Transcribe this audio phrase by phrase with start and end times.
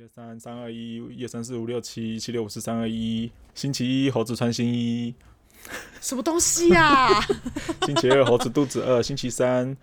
[0.00, 3.30] 一二三，三二一，一二三四五六七，七六五四三二一。
[3.54, 5.14] 星期一，猴子穿新衣。
[6.00, 7.20] 什么东西呀、啊？
[7.84, 9.02] 星期二，猴子肚子饿。
[9.02, 9.76] 星期三，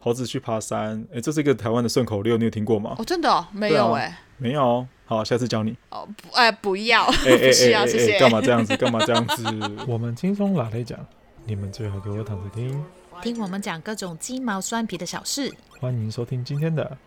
[0.00, 1.00] 猴子去爬山。
[1.12, 2.96] 哎、欸，这是一个台湾的顺口溜，你有听过吗？
[2.98, 4.84] 哦，真的、哦、没有哎、欸啊，没有。
[5.04, 5.76] 好，下次教你。
[5.90, 8.18] 哦，不，哎，不要， 不需要，谢谢。
[8.18, 8.76] 干嘛这样子？
[8.76, 9.44] 干嘛这样子？
[9.86, 10.98] 我们轻松拿来讲，
[11.46, 12.84] 你们最好给我躺着听，
[13.22, 15.54] 听我们讲各种鸡毛蒜皮的小事。
[15.78, 16.98] 欢迎收听今天的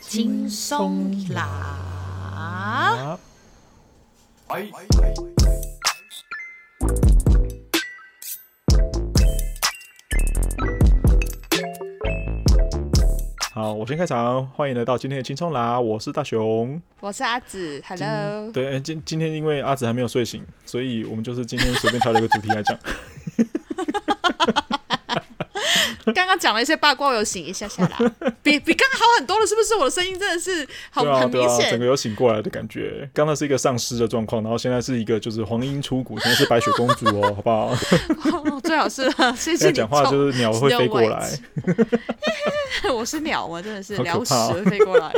[0.00, 1.46] 轻松拿。
[13.52, 18.52] 好，我先开场，欢迎来到今天的轻松拿，我是大雄，我是阿紫，Hello。
[18.52, 22.78] 对，今今天因为阿紫还没有睡醒，所以我们就是今天随便挑了一个主题来讲。
[26.14, 27.98] 刚刚讲了一些八卦，我有醒一下下啦，
[28.42, 29.74] 比比刚刚好很多了，是不是？
[29.76, 33.08] 我的声音真的是好、啊、很明显、啊，整个有醒过来的感觉。
[33.12, 37.76] 刚刚是一个丧尸的状况，然后现在是一个就是黄莺出谷，现在是白雪公主哦， 好不好？
[38.44, 39.72] 哦、最好是谢谢你。
[39.72, 41.30] 讲话就是鸟会飞过来，
[42.92, 43.62] 我是鸟啊？
[43.62, 45.12] 真的是鸟屎会飞过来。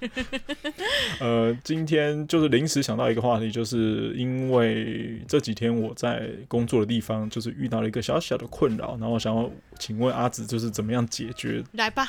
[1.20, 11.62] 呃，今天就是临时想到一个话题，就是因为这几天我在工作的地方，就是遇到了一个小小的困扰，然后想要请问阿紫，就是怎么样解决？
[11.72, 12.08] 来吧，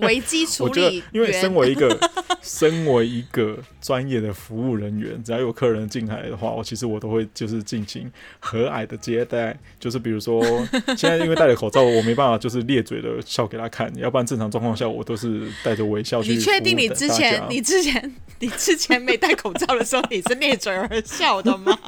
[0.00, 0.70] 危机处理。
[0.70, 1.98] 我觉得，因为身为一个
[2.42, 9.56] 身为一个专业的服务人员，只要有客人进来的话，我其实我都会就是进行和蔼的接待。
[9.78, 10.42] 就是比如说，
[10.96, 16.36] 现在因为戴了口罩，我没办法就是咧嘴的笑给他看，要不然正常状况下我都是带着微笑去。
[16.38, 21.78] 确定你之前、你之前、你之前没戴口罩的时候，你是咧嘴而笑的吗？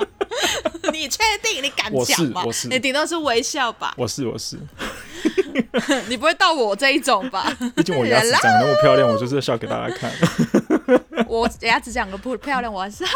[0.93, 1.63] 你确定？
[1.63, 2.43] 你敢讲吗？
[2.45, 3.95] 我是，我是，你顶多是微笑吧？
[3.97, 4.59] 我是，我是。
[6.09, 7.51] 你不会到我这一种吧？
[7.75, 10.11] 毕竟我牙齿长得那么漂亮，我就是笑给大家看。
[11.29, 13.05] 我牙齿长得不漂亮，我还是。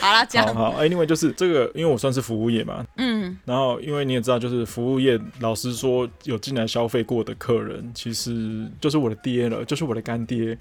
[0.00, 0.78] 好了，讲好好。
[0.78, 10.56] 哎，另外就是这个，因为我算是服务业嘛，嗯，然后因为你也知道，就是服务业，老实说，有进来消费过的客人，其实就是我的爹了，就是我的干爹。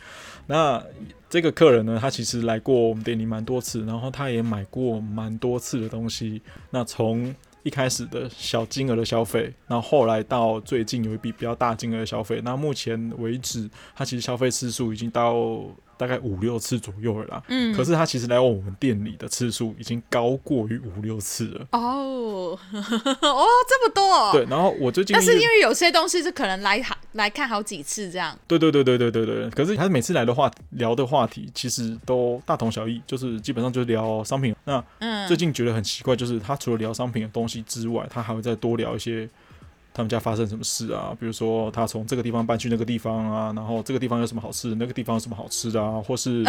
[0.47, 0.81] 那
[1.29, 6.41] 这个客人呢，他其实来过我们店里蛮多次，然后他也买过蛮多次的东西。
[6.71, 7.33] 那从
[7.63, 15.63] 一开始的小金额的消费，然后后来到最近有一笔比较大金额的消费，那目前为止，他其实消费次数已经到。
[15.97, 21.67] 大概五六次左右了啦，嗯，可是他其实来我们店里的次数已经高过于五六次了。
[21.73, 24.31] 哦， 哦，这么多。
[24.31, 28.37] 对，然后我最近，但是因为有些东西是可能来好来看好几次这样。
[28.47, 29.49] 对对对对对对对。
[29.49, 34.55] 可是他每次来的话聊的话题其实都大同小异，就是基本上就是聊商品。
[34.65, 39.29] 那嗯，最近觉得很奇怪，就是他除了聊商品的东西之外，他还会再多聊一些。
[39.93, 41.13] 他们家发生什么事啊？
[41.19, 46.45] 比如说他从这个地方搬去那个地方啊，然后这个地方有什么好吃的，那个地方有什么好吃的啊，或是。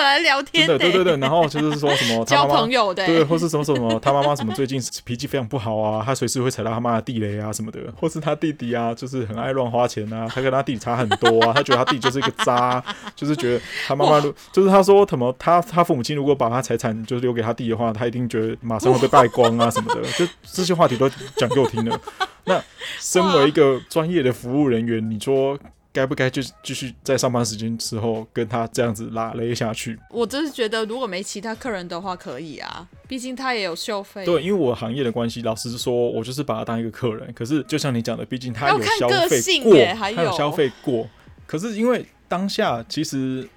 [0.00, 12.82] 来聊天，的对对对，然后就是说什么 交朋友的，对，或是什么什么他妈妈什么最近脾气非常不好啊，他随时会踩到他妈的地雷啊什么的，或是他弟弟啊，就是很爱乱花钱啊，他跟他弟弟差很多啊，他觉得他弟弟就是一个渣，
[13.14, 14.20] 就是觉得他妈妈
[14.52, 22.00] 就是他说什么他他父母亲如果把他财产就是留给他弟的话，他一定觉得马上会被败光啊什么的，就这些话题都讲给我听了。
[22.46, 22.62] 那
[22.98, 25.58] 身为一个专业的服务人员，你说。
[25.94, 29.96] 该不该就继续在上班时间之后跟他这样子拉勒下去？
[30.10, 34.24] 我真是觉得，如果没其他客人的话，可以啊，毕竟他也有消费。
[34.24, 37.32] 对，因为我行业的关系，老实说，我就是把他当一个客人。
[37.32, 41.08] 可是就像你讲的，毕竟他有消费过，他有消费过。
[41.46, 43.48] 可是因为当下，其实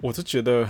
[0.00, 0.68] 我是觉得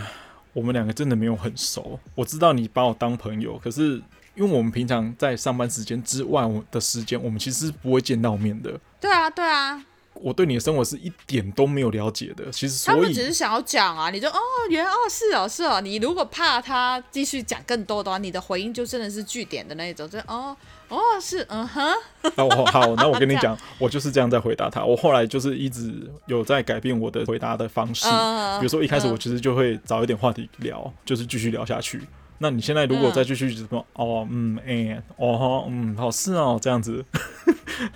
[0.55, 2.01] 我们两个真的没有很熟。
[2.15, 4.01] 我知道你把我当朋友，可是
[4.35, 8.81] 因为我们平常在上班时间之外的时间，我们其实是不会见到面的。
[8.99, 9.85] 对啊，对啊。
[10.23, 14.39] 我对你的生活是一点都没有了解的，其实所以他们只是想要讲啊，你就哦，
[14.69, 20.57] 原来哦是哦是哦，你如果怕他继续讲更多的话，你的回应就真的是句点的那一种，就哦
[20.89, 21.93] 哦是嗯哼。
[22.37, 24.85] 哦好，那我跟你讲， 我就是这样在回答他。
[24.85, 25.93] 我后来就是一直
[26.27, 32.01] 有在改变我的回答的方式，呃、比如说一开始我其实就会找一点话题聊，呃、就是继续聊下去。
[32.43, 37.05] 那你现在如果再继续什么、嗯、哦嗯哎、欸、哦嗯好是哦这样子，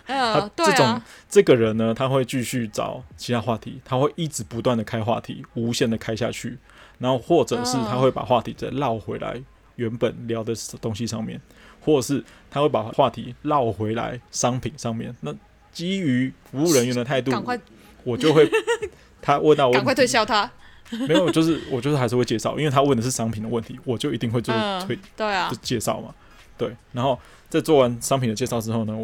[0.06, 6.58] 呃、 他这种、啊、这个人呢，他会继续找其他话题，他会一直不断的开话题，无限的开下去，
[6.98, 9.40] 然后或者是他会把话题再绕回来
[9.76, 11.40] 原本聊的东西上面，
[11.80, 15.16] 或者是他会把话题绕回来商品上面。
[15.22, 15.34] 那
[15.72, 17.32] 基于服务人员的态度，
[18.04, 18.46] 我就会
[19.22, 20.50] 他问到我，赶快推销他。
[21.08, 24.54] 没有，就是我就是还是会介绍，因为他问的是商品的问题，我就一定会做
[24.86, 26.14] 推、嗯，对啊，就介绍嘛，
[26.56, 26.74] 对。
[26.92, 28.94] 然后在做完商品的介绍之后呢，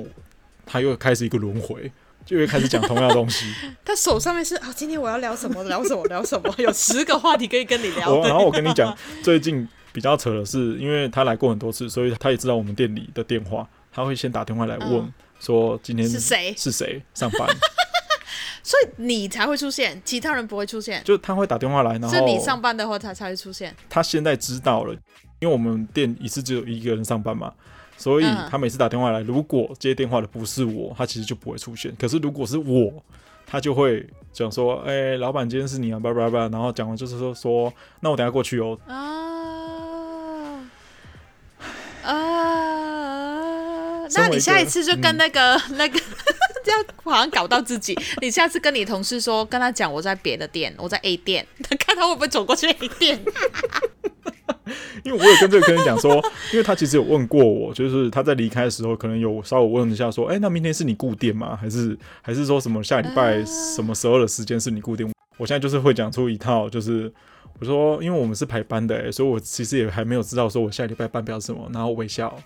[0.66, 1.90] 他又开始一个轮回，
[2.24, 3.46] 就会开始讲同样的东西。
[3.84, 5.64] 他手上面是啊、哦，今天我要聊什么？
[5.64, 6.06] 聊什么？
[6.06, 6.54] 聊什么？
[6.58, 8.20] 有十个话题可以跟你聊。
[8.22, 17.48] 然后我跟你讲，最近比较扯的是，因为他来过很多次，所以他也知道我们店里的电话，他会先打电话来问说今天是谁是谁上班。
[18.62, 21.02] 所以你才会出现，其他人不会出现。
[21.04, 23.74] 就他会打电话来，然后是你上班的话，他才会出现。
[23.88, 24.94] 他现在知道了，
[25.38, 27.52] 因为我们店一次只有一个人上班嘛，
[27.96, 31.94] 所以他每次打电话来，如果接电话的不是我，他其实就不会出现。
[31.98, 33.02] 可是如果是我，
[33.46, 38.96] 他就会讲说：“哎、欸，老板，今天是你啊，叭叭叭。”然后讲完就是说：“说那我等下过去哦。”啊
[42.04, 42.14] 啊！
[44.14, 45.98] 那你下一次就跟那个、嗯、那个。
[47.04, 47.96] 好像搞到自己。
[48.20, 51.46] 你下次跟你同事说，跟他讲我在别的店，我在 A 店，
[51.78, 53.20] 看他会不会走过去 A 店。
[55.02, 56.14] 因为我有跟这个客人讲说，
[56.52, 61.56] 因为他其实有问过我，就是他在离开的时候，可能有稍微问一下说，哎、那明天是你固定吗？
[61.60, 65.10] 还是还是说什么下礼拜什么时候的时间是你固定？
[65.38, 67.12] 我现在就是会讲出一套，就是
[67.58, 72.38] 我说，因为我们是排班的、欸，所以我其实也还没有知道说我下礼拜班表什么，然后微笑。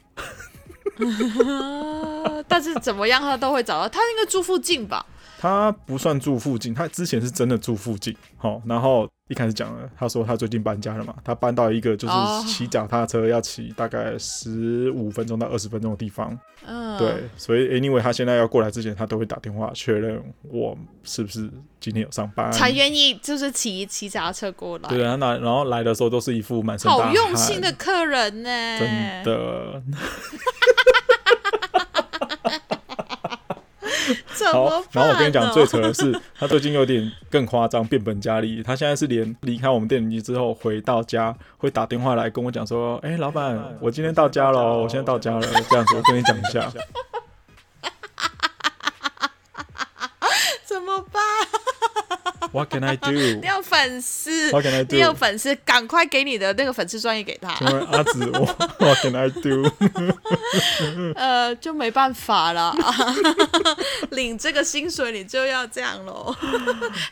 [2.48, 3.88] 但是怎么样，他都会找到。
[3.88, 5.04] 他应该住附近吧？
[5.44, 8.16] 他不算住附近，他之前是真的住附近。
[8.38, 12.14] 好，然后一开始讲了，他说他最近搬家了嘛，他搬到一个就是
[12.48, 16.34] 骑脚踏车要骑大概十五分钟到二十分钟的地方。
[16.64, 24.88] 嗯，对，所以 anyway，他现在要过来之前，他都会打电话确认我是不是今天有上班，才愿意就是骑骑脚踏车过来。
[24.88, 28.88] 对啊，那然后来的时候都是一副满身好用心的客人呢，真
[29.24, 29.82] 的。
[34.52, 38.62] 好，然后我跟你讲，最扯的是，他最近有点更夸张，变本加厉。
[38.62, 45.40] 他现在是连离开我们店里之后，回到家会打电话来跟我讲说：“哎、欸，老板，我今天到家了，我现在到家了。”
[45.70, 46.70] 这样子，我跟你讲一下。
[50.64, 53.10] 怎么办？What can I do？
[53.42, 54.94] 你有粉丝？What can I do？
[54.94, 57.48] 你有粉丝，赶快给你的那个粉丝专业给他。
[57.50, 58.46] 阿紫，我
[58.78, 59.68] What can I do？
[61.16, 62.74] 呃，就没办法了，
[64.10, 66.34] 领这个薪水你就要这样喽。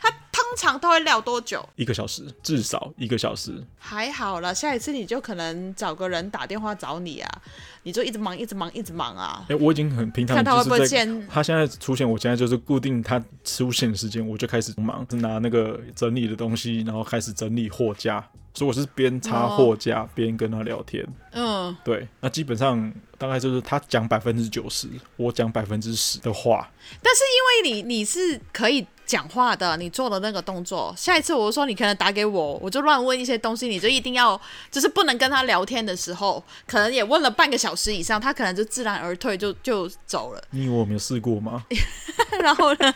[0.01, 1.67] 他通常都会聊多久？
[1.75, 3.63] 一个小时，至少一个小时。
[3.77, 7.41] 还好了，下一次你就可能找个人打电话找你啊。
[7.85, 9.43] 你就一直忙，一直忙，一直忙啊！
[9.43, 11.27] 哎、欸，我已经很平常，看他会不会见。
[11.27, 18.25] 他现在出现，我现在就是固定他出现的时间，我就开始忙，拿那个整理的东西，然后开始整理货架。
[18.53, 21.05] 所以我是边擦货架边跟他聊天。
[21.31, 26.71] 嗯，对，那基本上大概就是他讲百分之九十，我讲百分之十的话。
[27.01, 27.21] 但是
[27.65, 28.87] 因为你你是可以。
[29.05, 34.39] 讲话的，你做的那个动作，下一次我说你可能打给我，我就乱问一些东西，你就一定要，
[34.71, 40.41] 就是不能跟他聊天的时候，可能也问了半个小时以上，他可能就自然而退就，就就走了。
[40.51, 41.63] 你以为我没有试过吗？
[42.41, 42.93] 然后呢？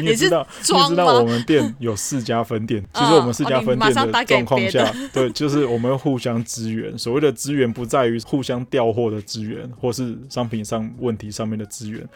[0.00, 6.96] 你也知道，你也知道我们店有四家分店，其实我们四家分店的状况下， 对，就是我们互相支援。
[6.98, 12.06] 所谓的支援，不在于互相调货的支援，或是商品上问题上面的支援。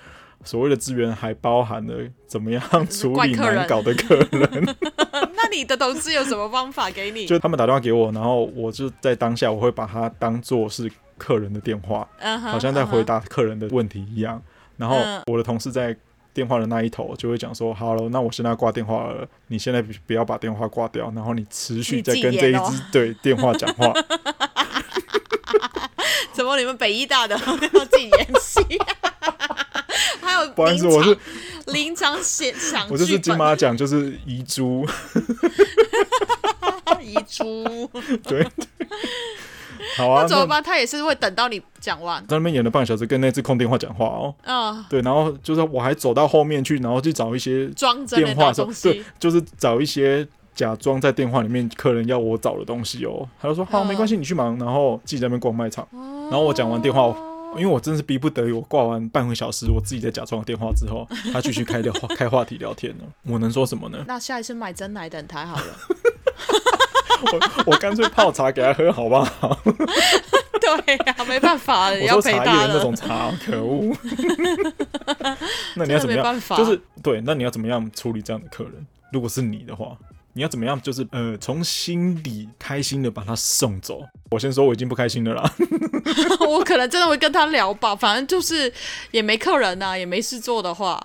[0.44, 1.94] 所谓的资源还包含了
[2.26, 4.76] 怎么样处理难搞的客人。
[5.34, 7.26] 那你的同事有什么方法给你？
[7.28, 14.36] 就他们打电话给我，然后我就在当下，我会把它当做是客人的电话，uh huh, 好像在回答客人的问题一样。
[14.36, 14.42] Uh huh.
[14.76, 14.96] 然后
[15.26, 15.96] 我的同事在
[16.34, 17.78] 电话的那一头就会讲说：“uh huh.
[17.78, 23.92] 好了，那我现在挂电话了，你现在不要把电话挂掉，然后你持续在跟这一支对电话讲话。
[26.36, 27.34] ”怎么你们北医大的
[27.72, 28.60] 要自己演戏？
[30.54, 31.16] 不好意思，我是
[31.66, 34.86] 临场写想，我就是金马奖，就是遗珠，
[37.02, 37.90] 遗珠，
[38.22, 38.46] 对，
[39.96, 40.62] 好啊，那怎么办？
[40.62, 57.14] 他也是会等到你讲完，在那边演了半个小时，跟那只空电话讲话哦，嗯，对，然后就是我还走到后面去，然后去找一些装电话的东西，对，就是找一些假装在电话里面客人要我找的东西哦，他就说好，没关系，你去忙，然后自己在那边逛卖场，然后我讲完电话。
[57.56, 63.04] 因为我真的是逼不得已，我挂完半个小时，我自己在假装电话之后，他继续开的话 开话题聊天了。
[63.22, 64.04] 我能说什么呢？
[64.06, 65.64] 那下一次买真奶等他好了。
[67.32, 69.58] 我我干脆泡茶给他喝，好不好？
[70.60, 73.96] 对呀、啊，没办法，我要茶叶的那种茶，可恶。
[75.76, 76.40] 那你要怎么样？
[76.58, 78.86] 就是对，那你要怎么样处理这样的客人？
[79.12, 79.96] 如果是你的话。
[80.36, 80.78] 你要怎么样？
[80.82, 84.02] 就是呃，从心底开心的把他送走。
[84.30, 85.50] 我先说我已经不开心了啦。
[86.46, 88.70] 我可能真的会跟他聊吧，反正就是
[89.12, 91.02] 也没客人啊，也没事做的话，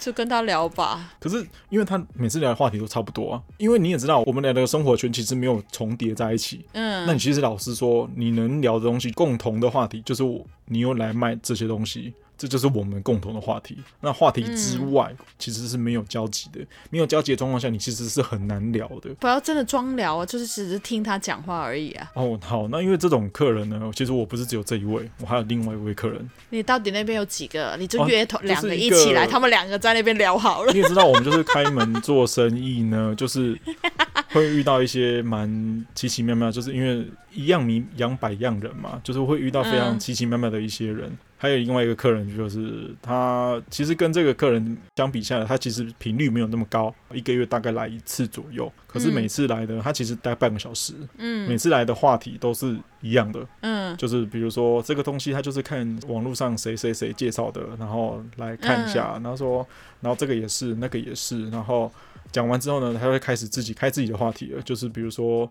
[0.00, 1.12] 就跟他聊吧。
[1.20, 6.64] 可是因为他每次聊的话题都差不多啊，因为你也知道，我们俩的生活圈其实没有重叠在一起。
[6.72, 12.14] 嗯，那你其实老实说，你能聊的东西，共同的话题就是我，你又来卖这些东西。
[12.38, 13.76] 这就是我们共同的话题。
[14.00, 16.60] 那话题之外，嗯、其实是没有交集的。
[16.88, 19.12] 没有交集的状况下，你其实是很难聊的。
[19.18, 22.08] 不要真的装聊啊，就是只是听他讲话而已啊。
[22.14, 26.30] 哦，好，那因为这种客人呢，其实我不是只有这一位，我还有另外一位客人。
[26.50, 27.76] 你到底那边有几个？
[27.76, 30.72] 你就约同两个一起来，他们两个在那边聊好了。
[30.72, 33.58] 你也知道，我们就是开门做生意呢，就是
[34.30, 41.08] 会遇到一些蛮奇奇妙妙，就是因为一样米养百样人嘛，就是会遇到非常奇奇妙妙的一些人。
[41.08, 48.70] 嗯还有另外一个客人，就是他其实跟这个客人相比下来，他其实频率没有那么高，一个月大概来一次左右。
[48.88, 59.64] 可是每次来的他其实待半个小时，嗯，每次来的话题都是一样的，嗯，就是比如说这个东西他就是看网络上谁谁谁介绍的，然后来看一下，然后说，
[60.00, 61.92] 然后这个也是，那个也是，然后
[62.32, 65.48] 讲完之后呢，他会开始自己开自己的话题了，就是比如说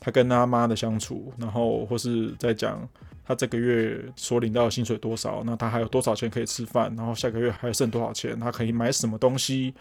[0.00, 2.88] 他跟他妈的相处，然后或是在讲。
[3.22, 5.44] 他这个月所领到的薪水多少？
[5.46, 6.92] 那他还有多少钱可以吃饭？
[6.96, 8.36] 然后下个月还剩多少钱？
[8.40, 9.72] 他可以买什么东西？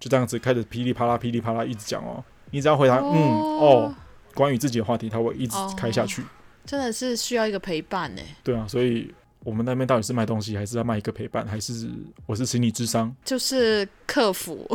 [0.00, 2.24] 就这样子开始噼里啪啦、噼里啪啦一直讲哦。
[2.50, 3.20] 你只要回答、哦、嗯
[3.60, 3.94] 哦，
[4.32, 6.22] 关于自己的话题，他会一直开下去。
[6.64, 8.22] 真的是需要一个陪伴呢。
[8.42, 11.90] 对啊，所以我们那边到底是卖东西，还是要卖一个陪伴，还是
[12.24, 13.14] 我是心理智商？
[13.22, 14.66] 就是客服。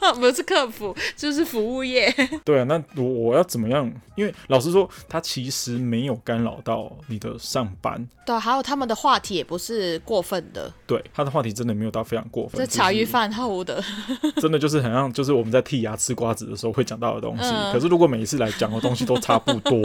[0.18, 2.12] 不是客服，就是服务业。
[2.44, 3.90] 对啊，那我我要怎么样？
[4.16, 8.06] 因为老实说，他其实没有干扰到你的上班。
[8.26, 10.72] 对，还有他们的话题也不是过分的。
[10.86, 12.58] 对，他的话题真的没有到非常过分。
[12.58, 13.82] 这茶余饭后的，
[14.40, 17.44] 真的就是很像，就是我们在剔牙吃瓜子的时候会讲到的东西。
[17.44, 19.80] 嗯、可是如果每一次来讲的东西都差不多，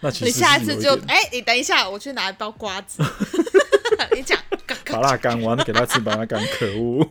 [0.00, 3.02] 那其实你下一次就哎、欸，你等一下，我去拿一包瓜子。
[4.14, 4.38] 你讲，
[4.86, 7.06] 拔蜡干，我要给他吃拔蜡干，可恶。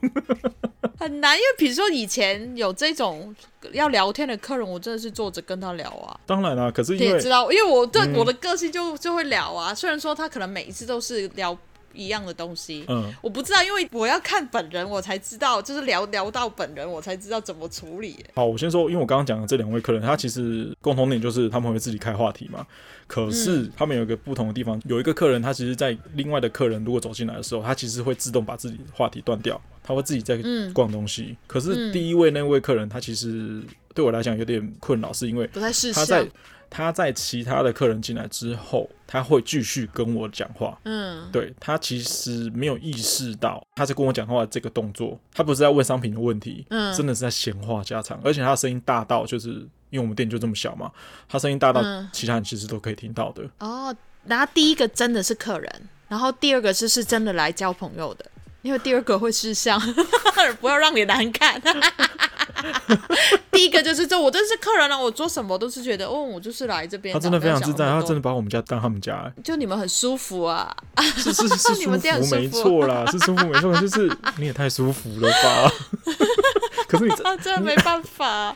[1.00, 3.36] 很难，因为比如说以前有这种
[3.72, 6.20] 要聊天的客人，我真的是坐着跟他聊啊。
[6.26, 9.72] 当然啦、啊，可是你也知道，因为我对我的个性就就会聊啊。
[9.72, 11.58] 嗯、虽然说他可能每一次都是聊
[11.96, 18.18] 一样的东西，嗯，我不知道，因为我要看本人，我才知道，就是聊聊到本人，我才知道怎么处理。
[18.36, 22.66] 好，我先说，因为我刚刚讲的这两位客人，他其实共同点就是他们会自己开话题嘛。
[23.08, 29.62] 可是他们有一个不同的地方，有一个客人，他其实，在另外的客人如果走进来的时候，他其实会自动把自己的话题断掉。
[29.88, 30.36] 他会自己在
[30.74, 33.62] 逛东西，嗯、可是第一位那位客人，他其实
[33.94, 35.48] 对我来讲有点困扰，是因为
[35.94, 36.28] 他在
[36.76, 40.78] 他在其他的客人进来之后，他会继续跟我讲话。
[40.84, 49.52] 嗯，对，他其实没有意识到他在跟我讲话的这个动作，他不是在问商品的问题，嗯，真的是在闲话家常，而且他的声音大到就是
[49.90, 50.92] 因为我们店就这么小嘛，
[51.30, 53.42] 他声音大到其他人其实都可以听到的。
[53.60, 58.26] 嗯、哦，然后第一个真的是客人，然后第二个是是真的来交朋友的。
[58.66, 59.80] 因为第二个会吃相，
[60.60, 61.62] 不要让你难看。
[63.52, 67.14] 第一个就是这，我真是客人了，我做什么都是觉得，哦，我就是来这边。
[67.14, 69.32] 他真的非常自在，他真的把我们家当他们家。
[69.44, 70.76] 就你们很舒服啊，
[71.16, 75.72] 是是是 舒服，没错啦，是舒服没错，就是你也太舒服了吧？
[76.88, 78.56] 可是你真的没办法。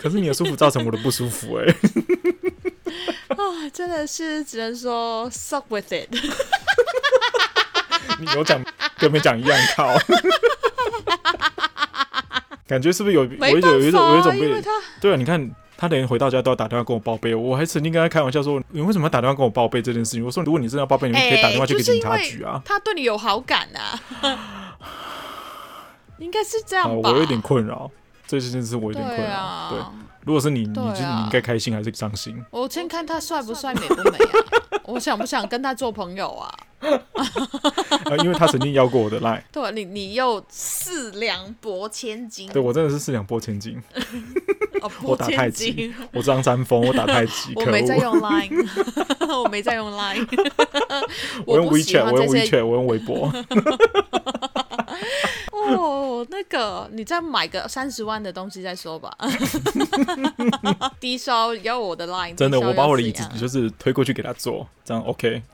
[0.00, 1.66] 可是你的舒服造成我的不舒服哎。
[3.30, 3.36] 啊，
[3.74, 6.08] 真的是只能说 suck with it。
[8.18, 8.62] 你有讲
[8.98, 9.94] 跟没讲一样靠，
[12.66, 13.22] 感觉是不是有？
[13.40, 14.62] 我有有一种有一种被
[15.00, 24.76] 对啊，你看他连回到家都要打电话跟我报备，我还曾经跟他开玩笑说：“你为什么要打电话跟我报备这件事情？”我说：“如果你真的要报备，你可以打电话去给警察局啊。”他对你有好感啊，
[26.18, 27.10] 应该是这样吧？
[27.12, 27.88] 我有点困扰，
[28.28, 29.70] 这件事我有点困扰。
[29.70, 29.80] 对，
[30.24, 32.44] 如果是你，你就你应该开心还是伤心？
[32.50, 34.80] 我先看他帅不帅，美不美啊？
[34.84, 36.54] 我想不想跟他做朋友啊？
[36.80, 43.82] 啊， 因为他曾经要过我的 line，对，你你又四两拨千斤，对我真的是四两拨千斤，
[45.02, 50.26] 我打太极，我张三丰，我打太极， 我没在用 line，我没在用 line，
[51.44, 53.32] 我用 WeChat，我用 WeChat，我用微博。
[55.76, 59.16] 哦，那个，你再买个三十万的东西再说吧。
[61.00, 65.42] 低烧要我的 line，真的，我把我的椅子就是推过去给他坐，这样 OK。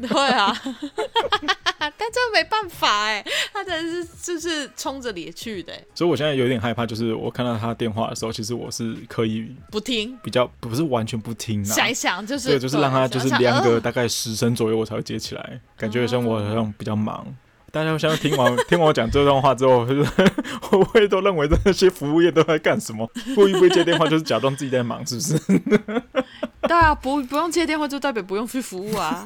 [0.00, 0.54] 对啊，
[1.78, 5.72] 但这没办法哎，他真的是就是冲着你去的。
[5.94, 17.26] 所以我现在有点害怕，就是我看到他电话的时候，其实我是可以不听，比较不是完全不听，想一想就是对，就是让他就是两个大概十声左右我才会接起来，感觉像我好像比较忙。
[17.70, 19.84] 大家现在听完 听完我讲这段话之后，
[20.62, 23.08] 会不会都认为这些服务业都在干什么？
[23.34, 25.38] 故意不接电话就是假装自己在忙，是不是？
[26.62, 29.24] 对啊，不不用接电话就代表不用去服务啊。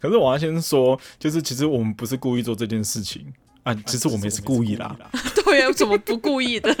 [0.00, 3.24] 可是我要先说，就是其实我们不是故意做这件事情
[3.64, 4.96] 啊，其实我们也是故意啦。
[5.44, 6.74] 对啊，怎么不故意的？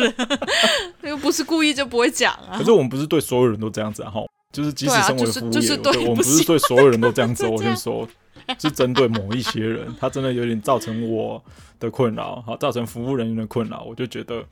[1.02, 2.56] 又不是故意就不会讲啊。
[2.56, 4.20] 可是我们不是对所有人都这样子啊，哈。
[4.50, 7.46] 就是即使身为服务业，就是就是、我们不是对所有人都这样子。
[7.46, 8.08] 我先说，
[8.58, 11.42] 是针对某一些人，他真的有点造成我
[11.80, 14.44] 的困扰，好，造成服务人员的困扰，我就觉得，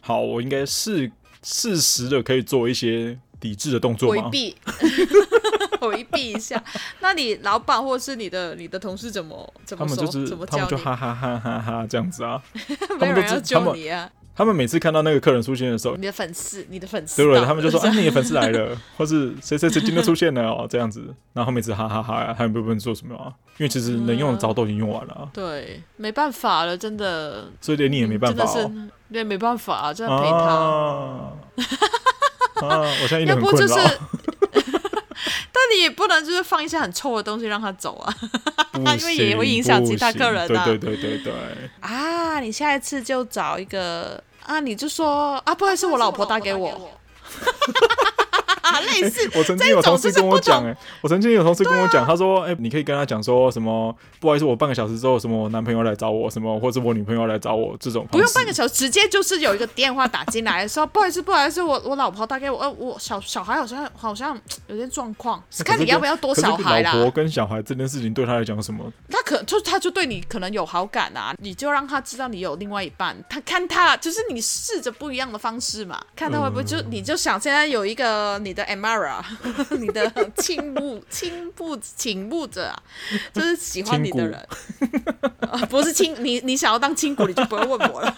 [0.00, 1.10] 好，我应该适
[1.42, 4.24] 适时的可以做一些抵制的动作吗？
[4.24, 4.56] 回避，
[5.80, 6.62] 回避一下。
[7.00, 9.96] 那你老板或是你的你的同事怎么怎么说？
[9.96, 12.42] 他们就是怎么他们就哈哈哈哈哈这样子啊，
[13.00, 14.10] 没有人要救你啊。
[14.40, 23.28] 他们每次看到那个客人出现的时候，你的粉丝，你的粉丝，对了，他们就说：“哎， 你的粉丝来了， 或是谁谁谁今天出现了哦，这样子。”然后每次哈哈哈哈，他们不能做什么啊？
[23.58, 25.28] 因为其实能用的招都已经用完了。
[25.34, 27.50] 对，没办法了，真的。
[27.60, 30.38] 所以连你也没办法，真的是，对，没办法，啊真的陪他。
[32.66, 33.76] 啊，我现在一点 很困扰。
[35.52, 38.14] 但你也不能就是放一些很臭的东西让他走啊，
[38.98, 40.64] 因为也会影响其他客人啊。
[40.64, 41.32] 对对对对对。
[41.80, 44.18] 啊，你下一次就找一个。
[44.46, 44.60] 啊！
[44.60, 46.90] 你就说啊，不会是我老婆打给我。
[48.80, 53.94] 类似， 我曾经有同事跟我讲，哎，我曾经有同事跟我讲，他说，哎，你可以跟他讲说什么？
[54.20, 66.92] 不好意思，我半个小时之后，什么我男朋友来找我，什么或者我女朋友来找我，这种不用半个小时，直接就是有一个电话打进来，说不好意思，不好意思，我我老婆大概我，呃，我小小孩好像好像有点状况，看你要不要多小孩啦。
[66.92, 68.84] 老婆跟小孩这件事情对他来讲什么？
[69.08, 79.22] 他可就他就对你可能有好感啊，你就让他知道你有另外一半，他看他就是你试着不一样的方式嘛，看他会不会就你就想现在有一个你的 Amara。
[79.78, 82.82] 你的倾慕、 倾慕、倾慕者啊，
[83.32, 84.48] 就是喜欢你的人，
[85.40, 88.14] 呃、 不是亲你，你想要当亲骨，你就不要问我了。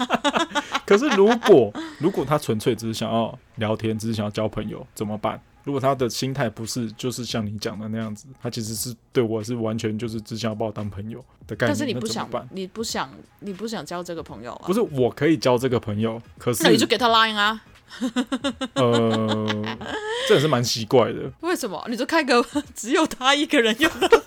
[0.87, 5.41] 可是如果如果他纯粹只是想要聊天，只是想要交朋友，怎么办？
[5.65, 11.69] 如果他的心态不是就是像你讲的那样子，他其实是对我是完全就是只想要把我当朋友的概念。
[11.69, 13.09] 但是你不想，你不想，
[13.39, 14.65] 你不想交这个朋友啊？
[14.67, 17.63] 不是，我可以交这个朋友，可是那你就给他 line 啊。
[18.75, 19.47] 呃，
[20.29, 21.31] 这也是蛮奇怪的。
[21.41, 21.85] 为什么？
[21.89, 22.45] 你就开个
[22.75, 24.09] 只有他一个人用的，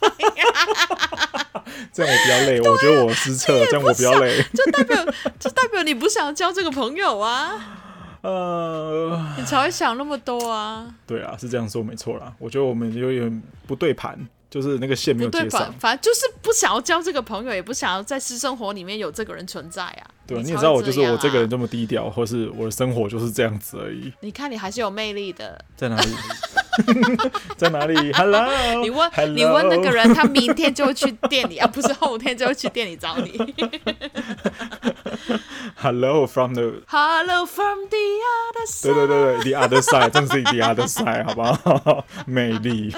[1.93, 2.59] 这样我比较累。
[2.61, 4.41] 我觉得我失策，这样我比较累。
[4.53, 5.05] 就代表，
[5.39, 7.81] 就代表你不想交这个朋友啊？
[8.21, 10.87] 呃，你才会想那么多啊？
[11.05, 12.33] 对啊，是这样说没错啦。
[12.39, 14.17] 我觉得我们有点不对盘。
[14.55, 20.07] 就是那个线没有接上，反正就是不想要交这个朋友，也不想要在私生活里面有这个人存在啊。
[20.25, 24.13] 对，你也知道我就是我这个人这么低调，或是我的生活就是这样子而已。
[24.21, 26.07] 你看你还是有魅力的，在哪里？
[27.57, 28.45] 在哪里？Hello，
[28.81, 29.35] 你问?
[29.35, 33.31] 你问那个人，他明天就会去店里 啊，不是后天就会去店里找你。
[35.77, 38.83] Hello from the Hello from the other side。
[38.83, 42.05] 对对对对，the other side，正是 the other side，好不好？
[42.25, 42.93] 美丽。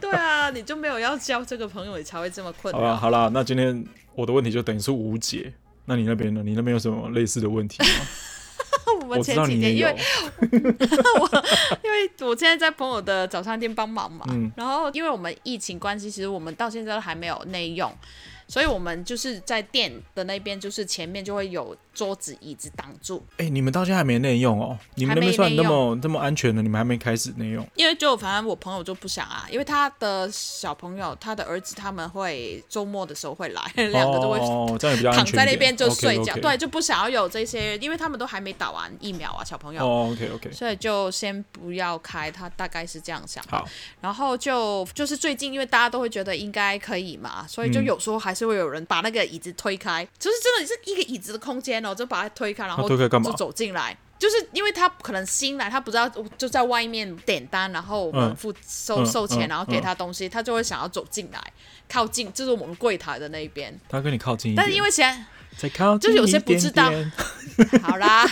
[0.00, 2.82] 对啊，你就没有要交这个朋友，你才会这么困难。
[2.82, 5.52] 好了好了，那今天我的问题就等于是无解。
[5.84, 6.42] 那你那边呢？
[6.44, 7.88] 你那边有什么类似的问题吗？
[9.00, 9.94] 我们前几天因为
[11.20, 11.44] 我
[11.82, 17.92] 因为我现在在朋友的早餐店帮忙嘛，嗯、然后因为我们疫情关系，其实我们到现在都还没有内用，
[18.46, 21.76] 所以我们就是在店的那边，就是前面就会有。
[21.98, 24.78] 桌子椅子挡住，哎、欸，你们到现在还没内用哦？
[24.94, 27.66] 你们那边算那么这么安全的，你们还没开始内用？
[27.74, 39.84] 因为就反正我朋友就不想啊，因为他的小朋友，他的儿子他们会周末的时候会来，两、哦、个都会躺在那边就睡觉，对，就不想要有这些，因为他们都还没打完疫苗啊，小朋友。
[39.84, 43.42] 哦，OK OK，所以就先不要开，他大概是这样想。
[43.48, 43.66] 好，
[44.00, 51.87] 然后就就是最近，因为大家都会觉得应该可以嘛，所以就有时候还是会有人把那个椅子推开，嗯、就是真的是一个椅子的空间哦。
[51.94, 61.40] 就把他推开，然后就走进来，就是因为他可能新来，他不知道就在外面点单，然后我们付收收钱，然后给他东西，他就会想要走进来，
[61.88, 63.78] 靠近，就是我们柜台的那一边。
[63.88, 66.90] 他跟你靠近，但是因为现在靠就是有些不知道。
[67.82, 68.24] 好啦，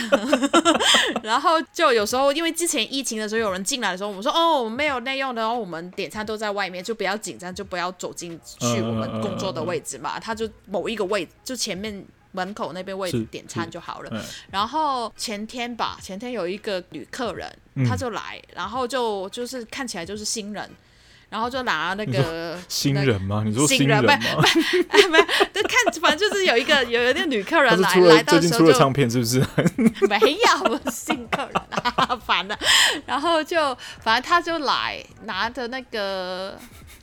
[1.21, 10.17] 然后就有时候因为之前疫情的时候有人进来的时候，我们说哦，我们没有内用的，然后我们点餐都在外面，就不要紧张，就不要走进去我们工作的位置嘛。
[10.17, 12.05] 他就某一个位置，就前面。
[12.37, 14.23] 门口那边位置点餐就好了。
[14.51, 17.51] 然后前天吧，前天有一个女客人，
[17.89, 20.69] 她就来，然后就就是看起来就是新人，
[21.31, 23.41] 然后就拿那个新人吗？
[23.43, 24.15] 你说新人吗？
[24.21, 29.39] 没有，没有，就看反正就是有一个有有一个女客人来来到时候就唱片是不是？
[30.07, 32.55] 没有新客人啊，烦了。
[33.07, 36.55] 然后就反正他就来拿着那个。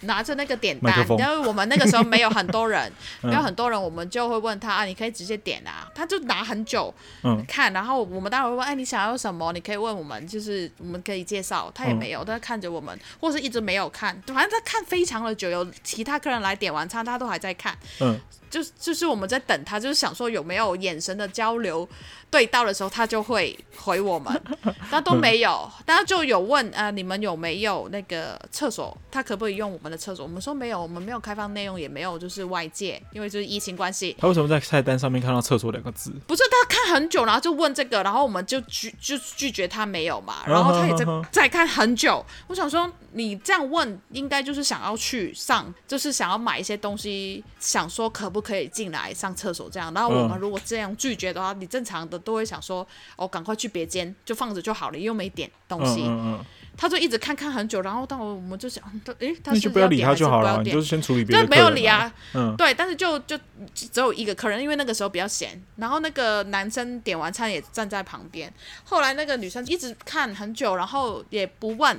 [0.06, 5.90] 拿着那个点单，因为我们那个时候没有很多人， 没有很多人，我们就会问他啊，你可以直接点啊。
[5.94, 9.52] 他就拿很久，嗯，看，然后我们当然会问，哎，你想要什么？
[9.52, 11.70] 你可以问我们，就是我们可以介绍。
[11.74, 15.50] 他也没有，他看着我们，或是一直没有看，反正他看非常的久。
[15.54, 18.18] 有其他客人来点完餐，他都还在看，嗯，
[18.54, 21.88] 就就是我们在等他，就是想说有没有眼神的交流
[22.30, 24.42] 对到的时候，他就会回我们，
[24.88, 25.68] 但都没有。
[25.84, 28.96] 大家就有问啊、呃，你们有没有那个厕所？
[29.10, 30.24] 他可不可以用我们的厕所？
[30.24, 34.16] 我们说没有，我们没有开放内容，也没有就是外界，因为就是疫情关系。
[34.20, 36.12] 他为什么在菜单上面看到厕所两个字？
[36.28, 42.24] 不是他看很久，然后就问这个，然后我们就拒就拒绝他没有嘛， 然后他也在在看很久。
[42.46, 49.92] 我想说你这样问，应该就是想要去上，就是想要买一些东西，想说可不可以进来上厕所这样。
[49.94, 56.02] 然后我们如果这样拒绝的话，你正常的都会想说哦，赶快去别间就放着就好了，又没点东西。
[56.02, 56.44] 嗯嗯
[56.76, 58.82] 他就一直看看很久，然后到我们就想，
[59.20, 61.46] 诶，他是就不要理他就好了，你就是先处理别人。
[61.46, 63.38] 对，没有理啊，嗯，对，但是就就
[63.72, 68.52] 只有一个客人，因为那个时候比较闲，然后那个男生点完餐也站在旁边，
[68.82, 71.96] 后来那个女生一直看很久，然后也不问，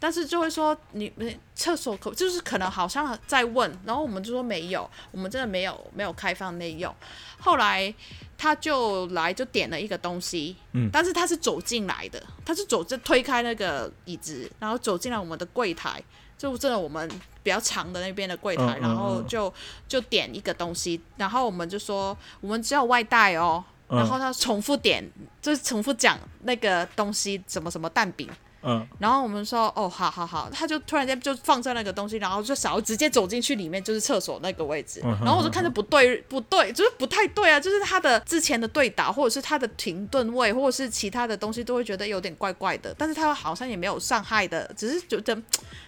[0.00, 6.92] 但是就会说你们厕所可就是可能好像在问，然后我们就说没有，我们真的没有没有开放内用，
[7.38, 7.94] 后来。
[8.42, 16.02] 他就来就点了一个东西，嗯，但是他是走进来的，他是走就推开那个椅子，然后走进来我们的柜台，
[16.38, 17.06] 就真的我们
[17.42, 19.52] 比较长的那边的柜台，嗯、然后就
[19.86, 25.04] 就点一个东西，然后我们就说我们只有外带哦，嗯、然后他重复点，
[25.42, 28.26] 就是重复讲那个东西什么什么蛋饼。
[28.62, 35.00] 嗯，然后我们说哦，好好好，他就突然间就放在那个东西，然后就想要直接走进去里面，就是厕所那个位置。
[35.00, 42.94] 然后我就看着不对，不对，就是不太对啊，就是他的之前的对打，或者是他的停顿位，或者是其他的东西，都会觉得有点怪怪的。
[42.98, 45.42] 但是他好像也没有伤害的，只是觉得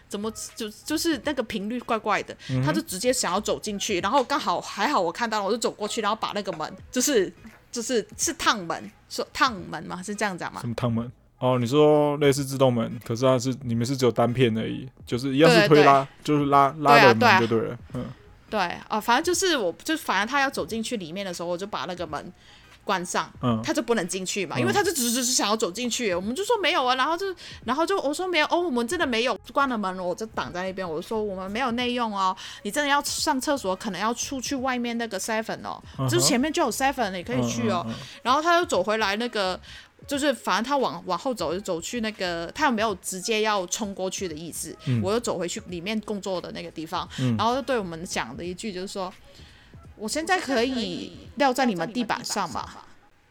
[0.08, 7.30] 怎么就就是那个频率怪怪的，他就直接想要走进去，然后刚好还好我看到了，我就走过去，然后把那个门就是
[7.70, 10.02] 就是是烫门，说烫门吗？
[10.02, 10.60] 是这样讲吗？
[10.62, 11.12] 什么烫门？
[11.42, 17.64] 哦，你说类似自动门，可是它是里面是只有单片而已，就是一样是推拉，对对对，就是拉拉的门就对了。
[17.64, 18.04] 对啊对啊、嗯，
[18.48, 22.32] 对啊，反正就是我就反正他要走进去里面的时候，我就把那个门
[22.84, 27.26] 关上，嗯，他就不能进去嘛，因为他就只是想要走进去，我们就说没有啊，然后就
[27.64, 37.84] 然后就我说没有哦，我们真的没有关了门，我就挡在那边，我就说我们没有内用哦，你真的要上厕所，可能要出去外面那个 seven 哦，嗯、就是前面就有 seven，你可以去哦，
[38.22, 39.58] 然后他又走回来那个。
[40.06, 44.76] 就是反正他往往后走，就走去那个，他有没有直接要冲过去的意思？
[44.86, 49.12] 嗯、我又走回去里面工作的那个地方，嗯、然后就对我们讲的一句就是说
[49.96, 52.68] ：“我现在可以撂在你们地板上嘛？”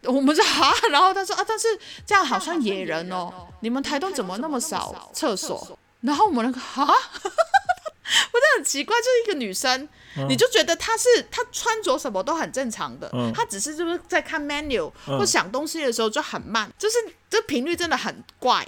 [0.05, 1.67] 我们说啊， 然后他说啊，但是
[2.05, 5.77] 这样好像野人哦，你们台东怎么那么少厕所？
[6.01, 9.87] 然后我们那个啊， 我觉得很奇怪，就是一个女生。
[10.27, 16.95] 你就觉得他是他穿着什么都很正常的，嗯、他只是就是在看 menu、嗯、或想东西的时候就很慢，就是
[17.29, 18.67] 这频率真的很怪，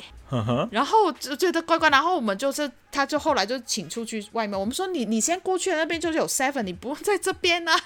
[0.72, 7.80] 然后就觉得怪怪，然后我们就是他就后来就请出去外面，我们说你你先过去那边就是有 seven，你不用在这边啊。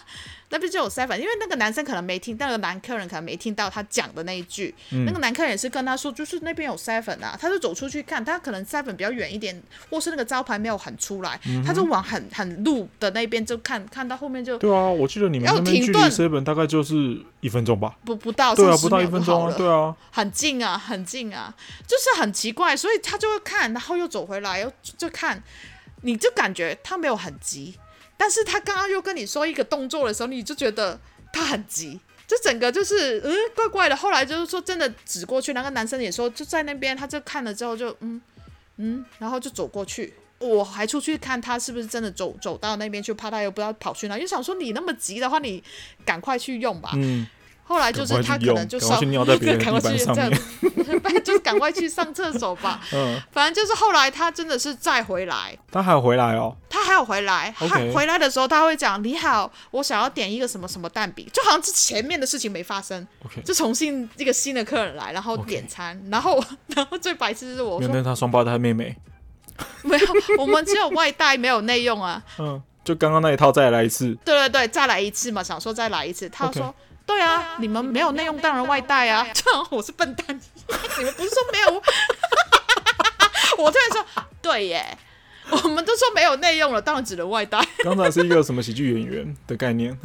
[0.50, 4.74] 那边就有 seven，因为那个男生可能没听，那个男客人可能没听到他讲的那一句。
[4.92, 14.58] 嗯、那个男客人也是跟他说，就是那边有 seven 啊，他就走出去看，他可能 seven 比较远一点，或是那个招牌没有很出来，嗯、他就往很很路的那边就看，看到后面就。
[14.58, 17.98] 对啊，我记得你们那边距离 seven 大概就是一分钟吧？
[18.06, 21.54] 不不到，对啊，不到一分钟啊，对啊，很近啊，很近啊，
[21.86, 25.44] 就是很奇怪，所以他就会看，然后又走回来，又就看，
[26.04, 27.78] 你就感觉他没有很急。
[28.18, 31.00] 但是他刚刚又跟你说一个动作的时候，你就觉得
[31.32, 33.96] 他很急，就整个就是嗯怪怪的。
[33.96, 38.22] 后来就是说真的指过去，那个男生也说就在那边，他就看了之后就嗯
[38.78, 40.14] 嗯，然后就走过去。
[40.40, 45.64] 我还出去看他是不是真的走走到那边去，怕他又不知道跑去哪，又想说你那么急的话，你
[46.06, 46.92] 赶快去用吧。
[46.96, 47.26] 嗯。
[47.68, 48.98] 后来就是他可能就上，
[49.60, 50.32] 赶快去 这样，
[51.24, 52.80] 就赶快去上厕所吧。
[52.96, 57.54] 嗯，反正就是后来他真的是再回来，他还要回来哦，他还要回来。
[57.58, 63.06] 他回来的时候他会讲：“你好，我想要点一个什么什么蛋饼。”就好像是前面的事情没发生。
[63.26, 66.42] OK，就重新一个新的客人来，然后点餐，然后
[66.74, 68.96] 然后最白痴是我说，原来他双胞胎妹妹，
[69.84, 70.08] 没有，
[70.40, 72.24] 我们只有外带，没有内用啊。
[72.40, 74.18] 嗯，就刚刚那一套再来一次。
[74.24, 76.74] 对对对，再来一次嘛，想说再来一次，他说。
[77.08, 79.26] 对啊，你们没有内用，当然外带啊！
[79.34, 80.40] 这样我是笨蛋，
[81.00, 81.82] 你们不是说没有？
[83.64, 84.06] 我突然说，
[84.42, 84.98] 对耶，
[85.50, 87.66] 我们都说没有内用了，当然只能外带。
[87.80, 89.98] 刚才是一个什么喜剧演员的概念？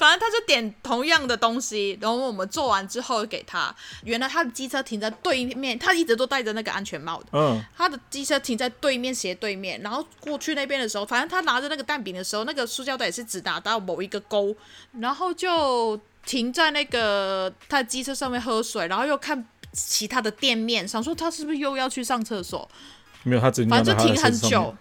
[0.00, 3.74] 反正他就点同样的东西，然后我们做完之后给他。
[4.02, 7.26] 原来他的机车停在对面，他一直都戴着那个安全帽的。
[7.32, 14.56] 嗯，他的机车停在对面斜对面，然后过去那边的时候，反正他拿着那个蛋饼的时候，那个塑胶袋也是只拿到某一个沟，
[14.98, 22.66] 然后就停在那个他的机车上面喝水，然后又看其他的店面，想说他是不是又要去上厕所？
[23.22, 24.74] 没有，他只反正就停很久。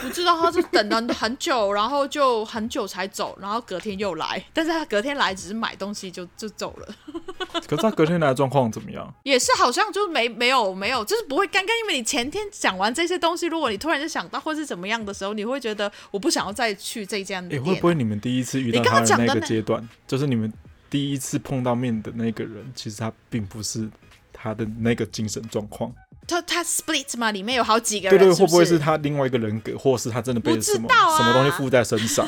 [0.00, 6.94] 不知道，他是等了很久，然后就很久才走，然后隔天又来， 但是他隔天来只是买东西就就走了。
[7.66, 9.12] 可是他隔天来的状况怎么样？
[9.22, 17.60] 也是好像就没没有没有，就是不会尴尬，因为你前天讲完这些东西，如果你突然就想到或是怎么样的时候，你会觉得我不想要再去这家店。
[17.60, 20.52] 哎、欸，会不会你们第一次遇到他的那个阶段，就是你们
[20.90, 23.88] 第一次碰到面的那个人，其实他并不是
[24.32, 25.92] 他的那个精神状况？
[26.26, 32.26] 他他 split 嘛，里面有好几个人，对对，是是会不会是他另外一个人格，或是他真的被什么、啊、什么东西附在身上？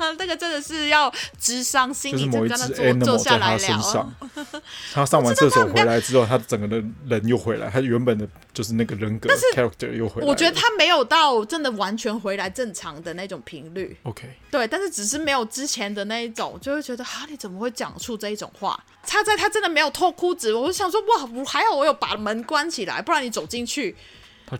[0.18, 4.14] 那个真的是要智商心理，就是某一只 animal 在他身上。
[4.92, 10.28] 他上完厕所回来之后，他整个人人又回来，他原本的就是那个人格 character 又回来。
[10.28, 13.96] 我觉得他没有到真的完全回来正常的那种频率。
[14.04, 18.78] OK，对，但是只是没有之前的那一种，就会觉得啊，你怎么会讲出这一种话？
[19.04, 23.96] 他在他真的没有脱裤子，我就想说哇，我还好我有把门关起来，不然你走进去，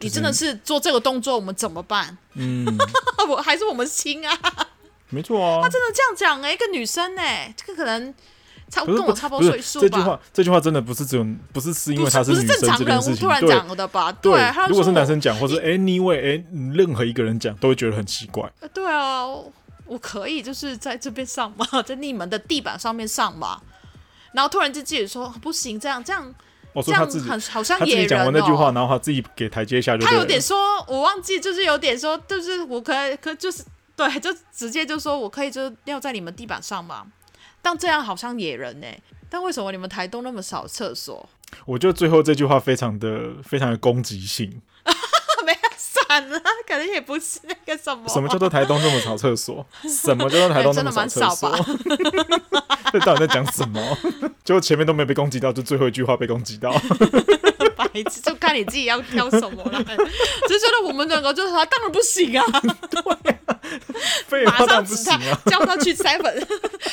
[0.00, 2.18] 你真的是做这个动作，我们怎么办？
[2.34, 2.66] 嗯，
[3.28, 4.38] 我还是我们亲啊。
[5.12, 8.12] 没错啊，他真的这样讲哎、欸，一个女生哎、欸，这个可能
[8.70, 9.86] 差不跟我差不多岁数吧。
[9.86, 14.10] 这句话，这句话真的不是只有，不是是因为他是女生这件事情，不是正常人物突然讲的吧？
[14.12, 16.44] 对，对如果是男生讲，或者 anyway 哎，
[16.74, 18.50] 任何一个人讲，都会觉得很奇怪。
[18.72, 19.26] 对啊，
[19.84, 23.60] 我可以就是在这边上嘛， 在你们的地板上面上嘛，
[24.32, 26.34] 然后突然就自己说不行，这样这样，
[26.72, 30.56] 我说他自己很好像野人、喔、讲完那句话，然后他自己给台阶下就，他有点说，
[30.88, 33.62] 我忘记，就是有点说，就是我可以可就是。
[34.08, 37.06] 对，就直接就说我可以就尿在你们地板上嘛，
[37.60, 38.86] 但这样好像野人呢。
[39.28, 41.28] 但为什么你们台东那么少厕所？
[41.66, 44.60] 我觉得最后这句话非常的非常的攻击性。
[45.44, 46.38] 没有算了，
[46.68, 48.08] 可能也不是那个什么。
[48.08, 49.66] 什么叫做台东这么少厕所？
[49.88, 51.50] 什么叫做台东那么少厕所？
[52.92, 53.80] 这 到底在讲什么？
[54.44, 56.70] 就前面都没有被攻击到，就最后一句话被攻击到。
[57.74, 59.78] 白痴，就看你自己要挑什么了。
[59.82, 62.44] 就觉得我们两个就是他，当然不行啊。
[64.28, 64.56] 对啊。
[64.58, 65.18] 马上指他，
[65.50, 66.91] 叫他去 seven，附近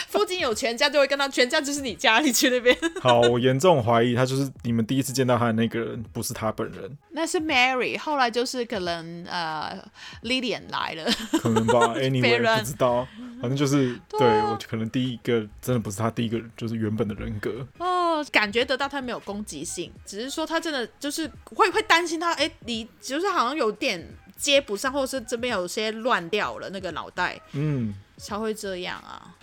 [0.50, 2.76] 有全家，就会跟他全家就是你家，你去那边。
[3.02, 6.98] 好，我严重怀疑他就是你们第一次见到他的那个人，不是他本人。
[7.12, 9.78] 那是 Mary，后来就是可能呃
[10.24, 11.10] Lilian 来了，
[11.42, 13.08] 可能吧， Anyway 不知道，
[13.40, 17.66] 反正就是对，对我可能第一个真的不是他第一个，就是原本的人格。
[17.78, 24.06] 哦，感觉得到他没有攻击性，只是说他真的就是会会担心他，哎，你就是好像有点。
[24.40, 29.36] 接不上，或者是这边有些乱掉了那个脑袋，嗯，才会这样啊。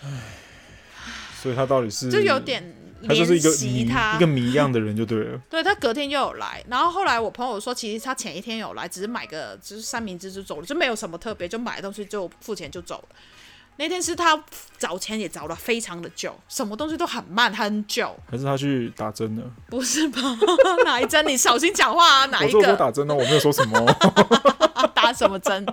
[1.46, 2.74] 所以他到底是就有点
[3.06, 3.82] 他就是一个迷，
[4.16, 5.40] 一个谜一样的人就对了。
[5.48, 13.16] 对，他隔天又有来，然后后来我朋友说，其实他前一天有来，只是买个就是三明治就走了，就没有什么特别，就买东西就付钱就走了。
[13.79, 14.43] 那天是他
[14.79, 18.15] 找钱也找了非常的久，什么东西都很慢很久。
[18.31, 19.43] 还是他去打针了？
[19.69, 20.21] 不是吧？
[20.85, 21.27] 哪一针？
[21.27, 22.27] 你小心讲话啊！
[22.33, 22.59] 哪一个？
[22.59, 23.79] 我说我打针呢，我没有说什么。
[24.95, 25.65] 打什么针？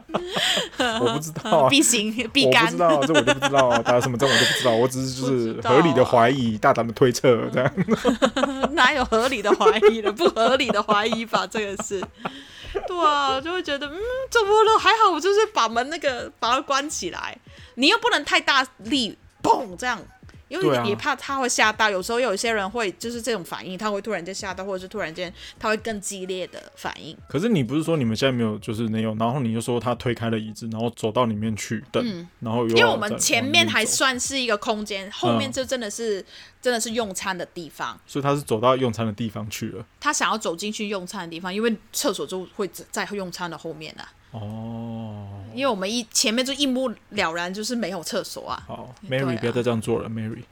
[0.78, 1.70] 我不知道啊。
[1.70, 2.66] B 型 B 肝？
[2.66, 3.80] 我不知道，这我就不知道啊。
[3.80, 7.74] 打什么针我就不知道，我只是就是合理的怀疑，大胆的推测这样。
[8.74, 10.12] 哪有合理的怀疑的？
[10.12, 11.48] 不合理的怀疑吧？
[11.48, 12.04] 这个是。
[12.88, 14.80] 对啊，就会觉得嗯，怎么了？
[14.80, 17.38] 还好我就是把门那个把它关起来。
[17.76, 20.00] 你又不能太大力，嘣这样，
[20.62, 21.90] 因为你怕他会吓到。
[21.90, 27.18] 有时候有一些人会就是这种反应，他会突然间吓到，或者是突然间他会更激烈的反应。
[27.28, 36.26] 可是你不是说你们现在没有就是那种，然后你就说他推开了椅子，然后走到里面去等，嗯、然后因为我们前面还算是一个空间，后面就真的是、嗯、
[36.62, 39.86] 真的是用餐的地方，所以他是走到用餐的地方去了。
[40.00, 44.08] 他想要走进去用餐的地方，因为厕所就会在用餐的后面啊。
[44.34, 48.62] 哦，因为我们一前面就一目了然，就是没有厕所啊。
[48.68, 50.44] 好，Mary，不要再这样做了，Mary。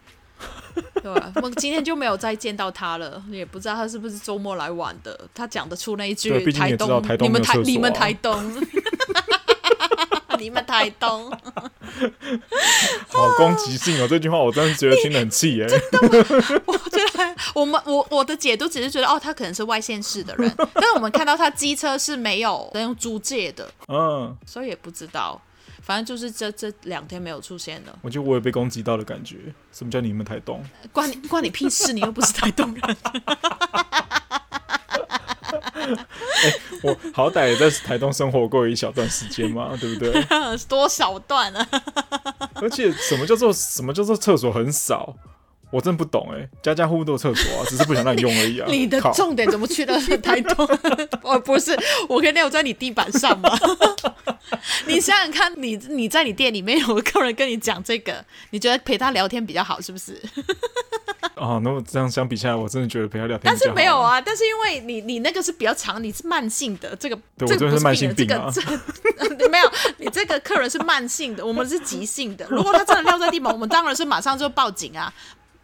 [1.04, 5.20] 对啊，我们今天就没有再见到他了，也不知道他是不是周末来玩的。
[5.34, 8.54] 他讲得出那一句台东，你们台你们台东。
[10.38, 11.30] 你们台东，
[13.08, 14.08] 好攻击性哦！
[14.08, 15.67] 这句话我真的觉得听得很气耶。
[15.67, 25.41] 真的，我觉得我们我我的解读只是觉得哦，他可能是外县市的人， 但是我们看到他机车是没有能用租借的，嗯，所以也不知道，
[25.82, 27.98] 反正就是这这两天没有出现了。
[28.02, 29.38] 我觉得我也被攻击到的感觉。
[29.72, 30.63] 什么叫你们台东？
[30.91, 31.94] 关你关你屁事！
[31.94, 32.82] 你又不是台东人。
[35.82, 36.06] 欸、
[36.84, 40.24] 我好歹也在台东生活过一小段时间嘛，对不对？
[40.67, 41.67] 多少段啊！
[42.62, 45.15] 而且什么叫做什么叫做厕所很少？
[45.72, 48.67] 我真不懂哎、欸，家家户户都有厕所啊，只是不想让你用而已啊。
[48.70, 50.67] 你的重点怎么去到台东？
[51.24, 51.74] 哦，不是，
[52.10, 53.58] 我可以尿在你地板上吗？
[54.86, 60.22] 你想想看，你你在你店里面有个客人跟你讲这个，你觉得陪他聊天比较好，是不是？
[61.41, 63.41] 哦，那我这样相比下来，我真的觉得陪他聊天。
[63.43, 68.47] 但是没有啊，但是因为你你那个是比较长，你是慢性的，这个对这个我真的是慢性病啊。
[68.54, 72.45] 这个 没有，你这个客人是慢性的，我们是急性的。
[72.51, 75.12] 如果他真的撂在地板，我们当然是马上就报警啊，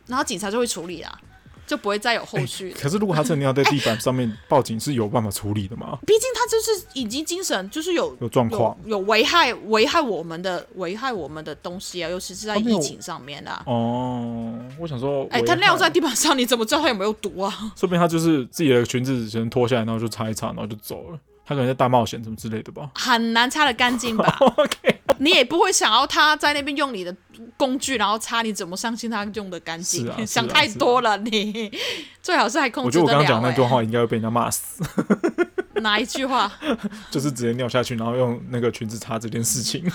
[0.07, 1.15] 然后警察就会处理啊。
[1.67, 2.81] 就不会再有后续、欸。
[2.81, 5.99] 可是如果他真的要在地板上面，报警是有办法处理的吗？
[6.07, 13.61] 毕竟他就是已经精神就是有有状况，有危害危害我们的危害我们的东西啊，尤其是在疫情上面啊。
[13.65, 17.51] 哦，我想说，哎、欸，他尿在地板上，你怎么知道他有没有毒啊？
[17.75, 21.19] 说不定他就是自己的裙子先脱下来，然后就擦一擦，然后就走了。
[21.49, 22.91] 他可能在大冒险什么之类的吧？
[22.93, 24.35] 很难擦的干净吧？
[24.57, 27.15] OK，你也不会想要他在那边用你的
[27.55, 30.09] 工具，然后擦，你怎么相信他用的干净？
[30.09, 31.71] 啊啊、想太多了，你
[32.21, 33.15] 最好是还控制得了、欸。
[33.15, 34.83] 我觉得我刚刚讲那段话应该会被人家骂死。
[35.81, 36.51] 哪一句话？
[37.09, 39.89] 就是直接尿下去，然后用那个裙子擦这件事情。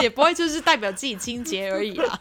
[0.00, 2.18] 也不会就是代表自己清洁而已啦。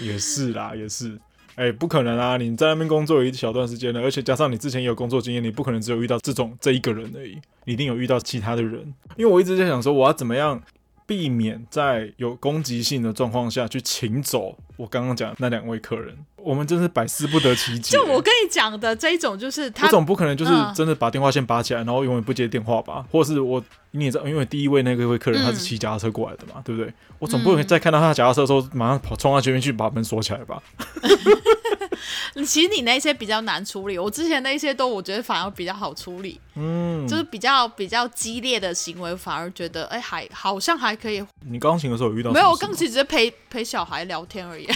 [0.00, 1.18] 也是啦，也是。
[1.56, 2.36] 哎、不可能啊！
[2.36, 8.92] 你在那边工作有一小段时间了，而且加上你之前也有工作经验，你不可能只有遇到这种这一个人而已，你一定有遇到其他的人。
[9.16, 10.62] 因为我一直在想说，我要怎么样
[11.06, 16.16] 避免在有攻击性的状况下去请走我刚刚讲的那两位客人。
[16.36, 17.96] 我们真是百思不得其解。
[17.96, 23.04] 就我跟你讲的这一种，就是他，我总不可能就是真的把电话线拔起来，然后永远不接电话吧？
[23.10, 26.92] 或者是我你也知道，因为第一位那个位客人他是骑脚踏车过来的嘛，嗯、对不对？
[27.18, 30.62] 我总不可能再看到他脚踏车的时候，马上跑冲到前面去把门锁起来吧？
[32.46, 41.24] 其实你那些比较难处理，我之前那些都我觉得反而比较好处理，嗯，就是比较比较激烈的行为，反而觉得哎、欸、还好像还可以。
[41.48, 42.30] 你钢琴的时候有遇到？
[42.30, 44.68] 没有，我钢琴只是陪陪小孩聊天而已，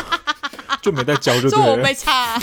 [0.82, 2.42] 就没在教就对了， 就我没差、啊，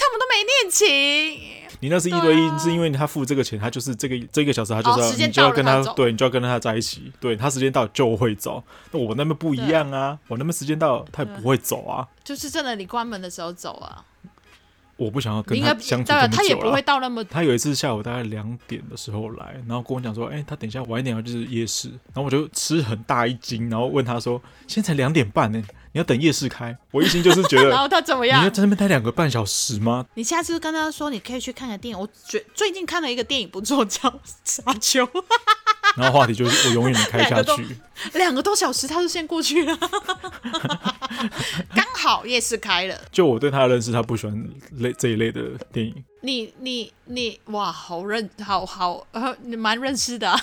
[0.00, 1.60] 他们都没练琴。
[1.82, 8.62] 你那是一对一，啊、是因为他付这个钱，他就是这个这个小时，他就是要、哦、你就要跟他，他对，你就要跟他在一起，对他时间到就会走。
[8.92, 12.06] 那我那边不一样啊，我那边时间到他也不会走啊。
[12.24, 14.04] 就是真的，你关门的时候走啊。
[14.96, 17.24] 我不想要跟他相处他也不会到那么。
[17.24, 28.40] 他有一次下午大概两点的时候来，然后跟我讲说：“哎、欸，他等一下晚一点要就是夜市。”然后我就吃很大一惊，然后问他说：“现在才两点半呢，你要等夜市开？”我一心就是觉得， 然后他怎么样？
[28.40, 30.06] 你要在那边待两个半小时吗？
[30.14, 31.98] 你下次跟他说，你可以去看个电影。
[31.98, 34.08] 我最最近看了一个电影不错，叫
[34.44, 35.04] 《沙丘》。
[35.96, 37.66] 然后话题就是我永远能开下去，
[38.14, 39.76] 两个，个多小时他就先过去了，
[41.74, 42.96] 刚好夜市开了。
[43.10, 46.04] 就我对他的认识，他不喜欢类这一类的电影。
[46.22, 50.40] 你你你哇，好认好好呃，你蛮认识的，啊，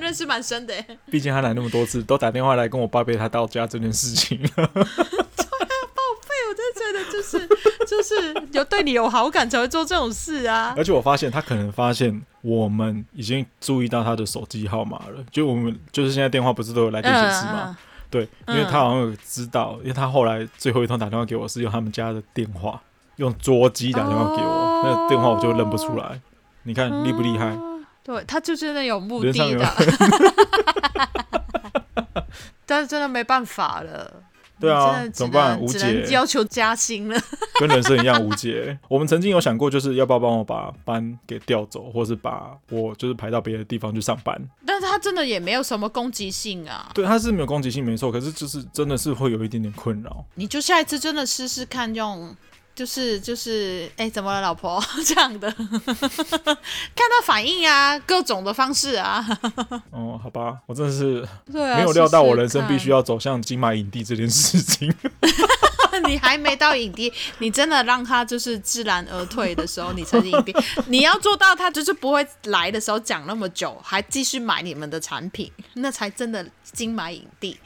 [0.00, 0.74] 认识蛮深的。
[1.10, 4.38] 毕竟他来那么多次，都打电话来跟我报备他到家这件事情。
[4.56, 7.48] 报备我就觉得就是
[7.86, 10.74] 就是有对你有好感才会做这种事啊！
[10.76, 17.64] 而且我发现他可能发现我们已经注意到他的手机号码了，就我们就是现在电话不是都有来电显示吗？
[17.68, 17.76] 嗯、
[18.10, 22.80] 对，因为他好像有知道，因为他后来最后一通打电话给我是用他们家的电话，
[23.16, 26.20] 用桌机打电话给我，哦、那个电话我就认不出来。
[26.64, 27.56] 你看厉不厉害？
[28.02, 29.74] 对，他就真的有目的的，
[32.64, 34.22] 但是真的没办法了。
[34.60, 35.60] 对啊，怎么办？
[35.60, 37.16] 无解，要求加薪了，
[37.60, 38.76] 跟人生一样无解。
[38.88, 44.36] 我们曾经有想过，就是要不要帮我把班给调走，或是把我就是排到别的地方去上班。
[44.66, 46.90] 但是他真的也没有什么攻击性啊。
[46.92, 48.10] 对，他是没有攻击性，没错。
[48.10, 50.24] 可是就是真的是会有一点点困扰。
[50.34, 52.34] 你就下一次真的试试看用。
[52.78, 54.80] 就是就是，哎、欸，怎么了，老婆？
[55.04, 55.66] 这样的， 看
[56.94, 59.26] 他反应啊，各种的方式啊。
[59.90, 64.94] 哦，好吧，我真的是没有料到我人生必须要走向金马影帝这件事情。
[66.06, 70.54] 你还没到影帝，你真的让他就是自然而退的时候，你才是影帝。
[70.86, 77.58] 你要做到他就是不会来的时候讲那么久，还继续买你们的产品，那才真的金马影帝。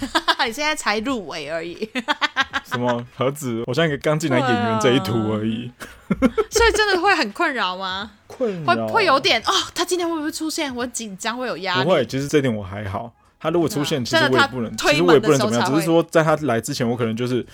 [0.46, 1.88] 你现在才入围而已，
[2.64, 3.62] 什么盒子？
[3.66, 5.70] 我像一个刚进来演员这一途而已，
[6.50, 8.10] 所以真的会很困扰吗？
[8.26, 10.74] 困扰会会有点哦，他今天会不会出现？
[10.74, 11.84] 我紧张，会有压力。
[11.84, 13.12] 不会，其实这点我还好。
[13.38, 17.44] 他如果出现，其实我也不能，其实我也不能怎么样，只是说在他来之前，我可能就是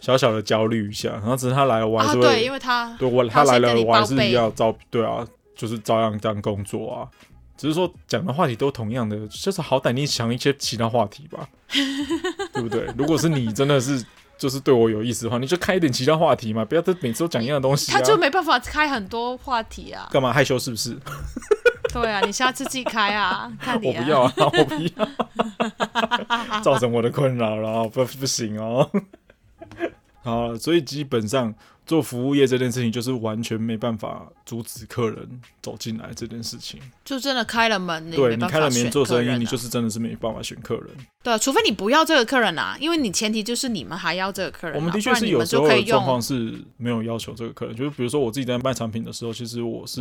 [0.00, 1.10] 小小的焦虑一下。
[1.10, 7.08] 然后只是他来了，我还是会，对，因为他对我他来了，我还是要照对啊，就是照样这样工作啊。
[7.60, 11.46] 只是说讲的话题都同样的，就是好歹你想一些其他话题吧，
[12.54, 12.88] 对不对？
[12.96, 14.02] 如果是你真的是
[14.38, 17.98] 就是对我有意思的话，你就开一点其他话题嘛，不要每次都讲一样的东西啊。
[17.98, 20.08] 他就没办法开很多话题啊。
[20.10, 20.96] 干嘛害羞是不是？
[21.92, 23.98] 对啊，你下次自己开啊， 看你啊。
[23.98, 24.74] 我不要啊，我不
[26.56, 28.90] 要，造成我的困扰了，不不行哦。
[30.22, 31.54] 好，所以基本上。
[31.90, 35.28] 做服务业这件事情，就是完全没办法阻止客人
[35.60, 36.78] 走进来这件事情。
[37.04, 40.86] 就真的开了门，对你开了门做生意，你就是真的是没办法选客人。
[41.20, 44.78] 对，除非你不要这个客人啊，因为你前提就是你们还要这个客人、啊。
[44.78, 50.00] 我们的确是有时候的状况是没有要求这个客人，就是比如说我自己在卖产品的时候，其实我是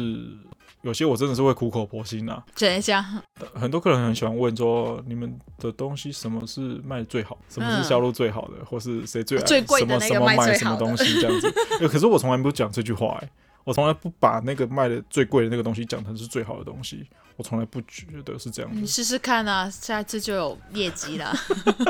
[0.82, 2.44] 有些我真的是会苦口婆心啊。
[2.56, 3.06] 等一下，
[3.54, 11.52] 很多客人很喜欢问说，你们的东西什么是卖最好，什么是销路最好的，嗯、或是谁最最贵的什么什么卖什么东西这样子。
[11.88, 13.32] 可是我从来不讲这句话哎、欸，
[13.64, 17.06] 我从来不把那个卖的最贵的那个东西讲成是最好的东西，
[17.36, 18.72] 我从来不觉得是这样。
[18.74, 21.36] 你试试看啊，下次就有业绩了。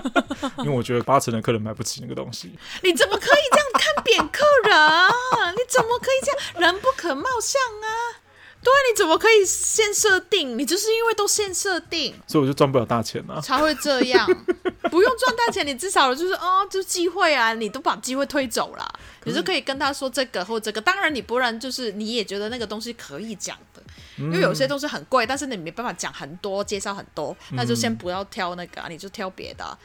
[0.59, 2.51] 因为我觉得八成的客人买不起那个东西。
[2.83, 4.75] 你怎么可以这样看扁客人？
[5.53, 6.71] 你怎么可以这样？
[6.71, 7.87] 人不可貌相啊！
[8.61, 10.57] 对，你怎么可以先设定？
[10.57, 14.27] 你就是因为都先设定，所以我就赚不了大钱啊，才会这样。
[14.91, 20.81] 不用赚大钱，你至少就是哦，就机会啊，你都把机会推走了，你就可以跟他说这个或这个。
[20.81, 23.81] 当然，你不然就是你也觉得那个东西可以讲的，
[24.17, 29.77] 嗯、因为有些东西很贵，但是你没办法讲很多，介绍很多，那就先不要挑那个，啊你就挑别的，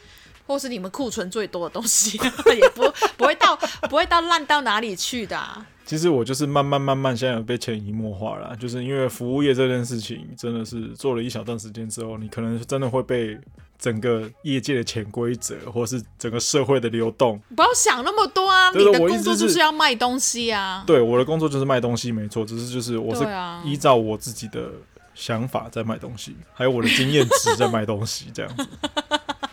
[0.47, 2.19] 或是你们库存最多的东西，
[2.57, 2.83] 也不
[3.17, 3.57] 不会到
[3.89, 5.67] 不会到烂到哪里去的、啊。
[5.87, 13.39] 其实我就是慢慢慢慢，现在有被潜移默化了，就是因为服务业这件事情，真的是做了一小段时间之后，你可能真的会被
[13.79, 17.39] 整个业界的潜规则，或是整个社会的流动。
[17.55, 18.71] 不要想那么多啊！
[18.71, 20.83] 你的工作就是要卖东西啊。
[20.87, 23.27] 对，我的工作就是卖东西，没错，只是就是我是
[23.63, 24.71] 依照我自己的
[25.15, 28.67] 想法在卖东西，还有我的经验值在卖东西，这样子。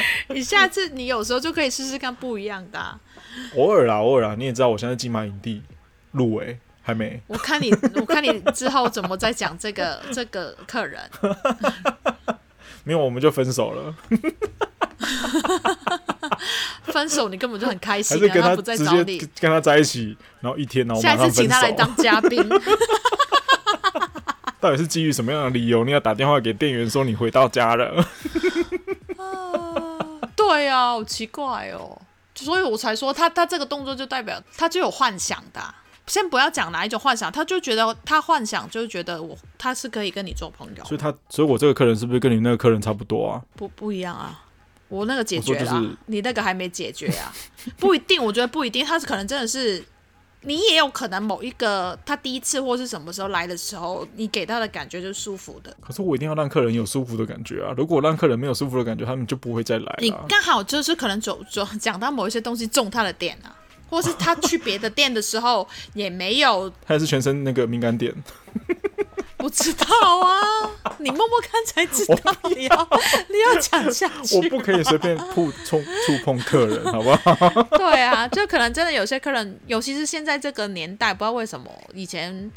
[0.28, 2.98] 你下次你有时候就可以试试看不一样的啊。
[3.56, 5.62] 偶尔啦，偶尔啦，你也知道，我现在金马影帝
[6.12, 7.20] 入围还没。
[7.26, 11.00] 我看你，我看你之后怎么再讲这个 这个客人。
[12.84, 13.94] 没有，我们就分手了。
[16.84, 21.02] 分手，你根本就很开心，跟他，他不再找你，跟他在一起，然后一天，然后。
[21.02, 22.42] 下次请他来当嘉宾。
[24.58, 25.84] 到底是基于什么样的理由？
[25.84, 28.04] 你要打电话给店员说你回到家了？
[30.48, 32.00] 啊，对啊，好奇怪哦。
[32.34, 35.74] 所以我才说他他这个动作就代表他就有幻想的，
[36.06, 40.84] 先不要讲哪一种幻想，他就觉得他幻想就觉得我他是可以跟你做朋友。
[40.84, 43.42] 所以他所以我这个客人是不是跟你那个客人差不多啊？
[43.54, 44.44] 不不一样啊，
[44.88, 47.32] 我那个解决了，就是、你那个还没解决啊？
[47.78, 49.84] 不一定，我觉得不一定，他是可能真的是。
[50.46, 55.76] 你也有可能某一个他第一次或是什么时候来的时候，你给他的感觉就是舒服的。
[55.80, 57.74] 可是我一定要让客人有舒服的感觉啊！
[57.76, 59.96] 如果让客人没有舒服的感觉，他们就不会再来。
[59.98, 63.50] 你刚好就是可能走走讲到某一些东西中他的点啊，
[63.90, 68.14] 或是他去别的店的时候也没有，他也是全身那个敏感点。
[69.36, 69.86] 不知道
[70.20, 72.34] 啊，你摸摸看才知道。
[72.56, 72.88] 你要
[73.28, 77.62] 你要讲下去，我不可以随便碰触触碰客人，好不好？
[77.76, 82.50] 对啊，就可能真的有些客人，尤其是现在这个年代，不知道为什么，以前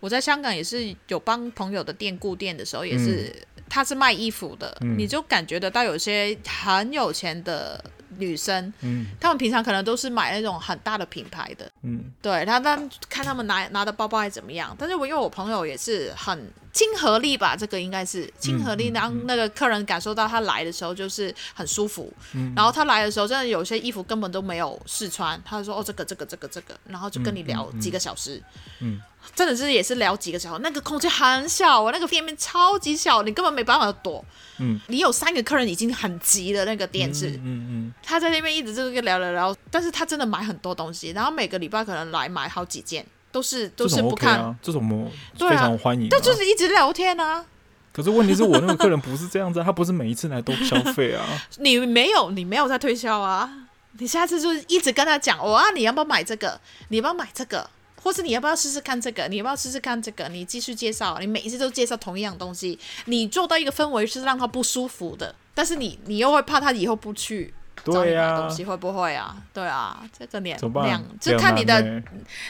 [0.00, 7.82] 我在香港也是有帮朋友的店顾店的时候，也是、嗯、他是卖衣服的，嗯、你就感觉得到有些很有钱的。
[8.18, 28.42] 女生，嗯，他们平常可能都是买那种很大的品牌的，嗯，对，他们看他们拿拿的包包还怎么样，但是我因为我朋友也是很亲和力吧，这个应该是亲和力，让那个客人感受到他来的时候就是很舒服，嗯，然后他来的时候真的有些衣服根本都没有试穿，他就说哦这个这个这个这个，然后就跟你聊几个小时，
[28.80, 29.00] 嗯
[29.34, 34.24] 真的是也是聊几个小时，那个空间很小，我那个店面超级小，你根本没办法躲。
[34.58, 47.44] 嗯，你有三个客人已经很急的，那个店是，嗯嗯，嗯他在那边一直就是聊聊聊，但是他真的买很多东西，然后每个礼拜可能来买好几件，都是都是不看，这种、OK 啊、这种非常欢迎、啊，但就是一直聊天啊。
[47.92, 51.24] 可是问题是我那个客人不是这样子、啊，他不是每一次来都消费啊。
[51.60, 53.50] 你没有，你没有在推销啊，
[53.98, 56.60] 你下次就是一直跟他讲，哦啊，你要不要买这个？
[56.88, 57.68] 你要不要买这个？
[58.06, 59.26] 或是你要不要试试看这个？
[59.26, 60.28] 你要不要试试看这个？
[60.28, 67.52] 你继续介绍，你每一次都介绍同一样东西，你做到一个氛围是让他不舒服的，但是你你又会怕他以后不去
[67.84, 69.36] 找你买东西，会不会啊？
[69.52, 72.00] 对啊，这个两两就看你的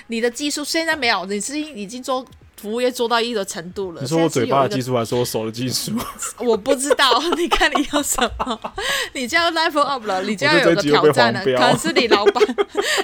[0.08, 2.22] 你的技术，现在没有，你是已经做。
[2.66, 4.00] 服务业做到一个程度了。
[4.02, 5.92] 你说我嘴巴的技术，还是我手的技术？
[6.44, 8.60] 我不知道， 你看你要什么？
[9.14, 11.40] 你就要 level up 了，你就要有个挑战了。
[11.44, 12.44] 可能是你老板，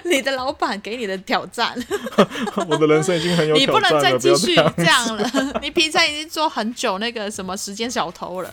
[0.02, 1.72] 你的老板给你的挑战。
[2.68, 5.30] 我的人生已经很有挑战了，你不能再继续这样了。
[5.62, 8.52] 你平常已经做很久那个什么时间小偷了。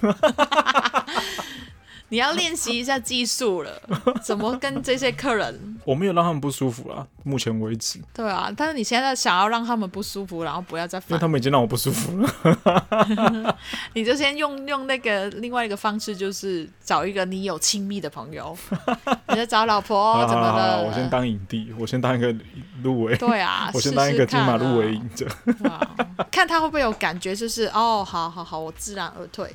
[2.09, 3.81] 你要练习一下技术了，
[4.21, 5.77] 怎么跟这些客人？
[5.85, 7.99] 我没有让他们不舒服啊，目前为止。
[8.13, 13.57] 对啊，但是你现在想要让他们不舒服，然后不要再，因为他们已经让我不舒服了。
[13.93, 18.55] 你就先用用那个另外一个方式，就是找一个你有亲密的朋友，
[19.29, 20.83] 你就找老婆怎么的。
[20.83, 22.35] 我先当影帝，我先当一个
[22.83, 23.15] 入围。
[23.15, 25.25] 对啊，我先当一个金马入围影者，
[26.29, 28.89] 看他会不会有感觉，就是哦，好好好，我知。
[28.89, 29.47] 自然而退，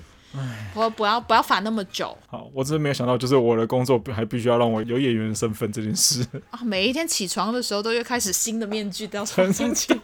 [0.74, 2.16] 我不要不要反那么久。
[2.26, 6.59] 好，我真的没有想到，就是我的工作还必须要让我有演员的身份这件事 啊！
[6.64, 9.97] 每一天起床的时候，都又开始新的面具都要穿上去。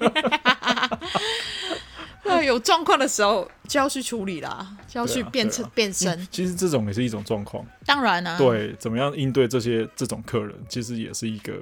[2.23, 6.29] 那， 有状况的时候就要去处理啦，就要去变成、啊啊、变身。
[6.31, 8.39] 其实这种也是一种状况，当然呢、啊。
[8.39, 11.55] 对，怎么样应对这些这种客人，其实也是一个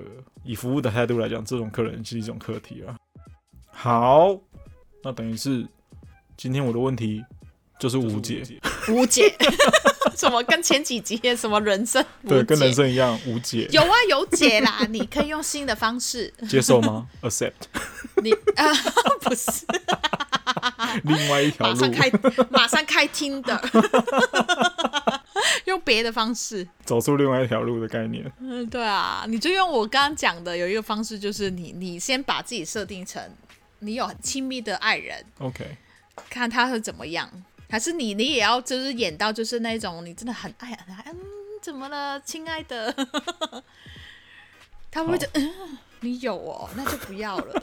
[0.45, 2.95] 以服务的态度来讲，这种客人是一种课题啊。
[3.71, 4.39] 好，
[5.03, 5.67] 那等于是
[6.37, 7.25] 今天我的问题。
[7.79, 8.43] 就是无解，
[8.89, 9.33] 无解，
[10.17, 13.69] 什么跟前几集什么人生 对，跟人生一样无解。
[13.71, 16.33] 有啊，有解啦，你可以用新的方式。
[16.49, 17.53] 接受吗？Accept。
[18.17, 18.67] 你啊，
[19.21, 19.65] 不是，
[21.05, 22.11] 另外一条路，马上开，
[22.51, 23.63] 马上开听的，
[25.67, 26.67] 用别的方式。
[26.85, 28.29] 走出另外一条路的概念。
[28.41, 33.23] 嗯，对啊，你就用我刚刚讲的，有一个方式，就是你，你先把自己设定成
[33.79, 35.77] 你有很亲密的爱人，OK，
[36.29, 37.31] 看他是怎么样。
[37.69, 41.19] 还是你，你也要就是演到就是那种你真的很爱很爱，嗯，
[41.61, 42.93] 怎么了，亲爱的？
[44.91, 47.63] 他会不会觉得，嗯，你有哦，那就不要了。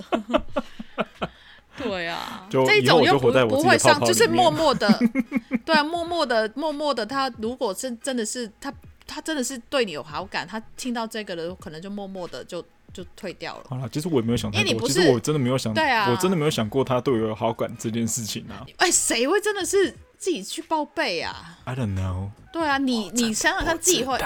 [1.78, 4.88] 对啊，这种又不不会上，就是默默的，
[5.66, 7.06] 对啊，默默的，默默的。
[7.06, 8.74] 他如果是真的是他，
[9.06, 12.64] 他真的是对你有好感，他听到这个的可能就默默的就。
[12.96, 13.64] 就退掉了。
[13.70, 14.88] 好了，其实我也没有想太多。
[14.88, 18.66] 其实我真的没有想，对啊，我真的没有想过他对我有好感这件事情啊。
[18.78, 22.30] 哎，谁会真的是自己去报备啊？I don't know。
[22.54, 24.18] 对啊，你你想想看，自己会，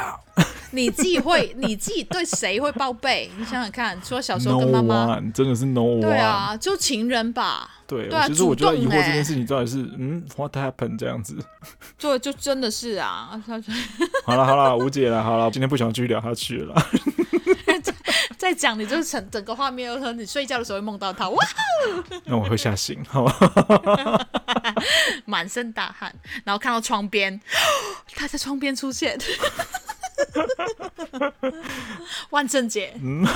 [0.69, 3.31] 你自己会，你自己对谁会报备？
[3.39, 6.01] 你想想看，除了小时候跟妈妈，真的是 no one。
[6.01, 7.67] 对啊，就情人吧。
[7.87, 11.35] 对，其实我觉得疑惑这件事情到底是嗯，what happened 这样子。
[11.97, 13.41] 对，就真的是啊。
[14.23, 15.23] 好了好了，无解了。
[15.23, 16.75] 好了，今天不想继续聊下去了。
[18.39, 21.45] 再讲，你就是整整个画面，又说你睡觉的时候会梦到他，哇！
[22.23, 24.25] 那我会吓醒，好吧？
[25.25, 26.15] 满身大汗，
[26.45, 27.39] 然后看到窗边，
[28.15, 29.19] 他在窗边出现，
[32.31, 33.25] 万圣节，嗯，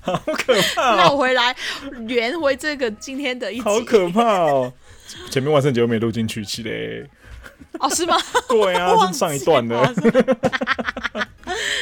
[0.00, 0.94] 好可怕！
[0.96, 1.54] 那我回来，
[2.06, 4.72] 圆回这个今天的一集，好可怕哦！
[5.30, 7.10] 前面万圣节又没录进去，起嘞。
[7.80, 8.16] 哦，是吗？
[8.48, 9.92] 对啊，是上一段的。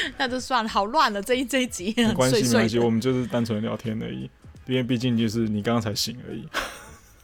[0.18, 1.92] 那就算了，好乱了这一这一集。
[1.96, 4.30] 没关系， 没关系，我们就是单纯聊天而已。
[4.66, 6.46] 因为毕竟就是你刚刚才醒而已。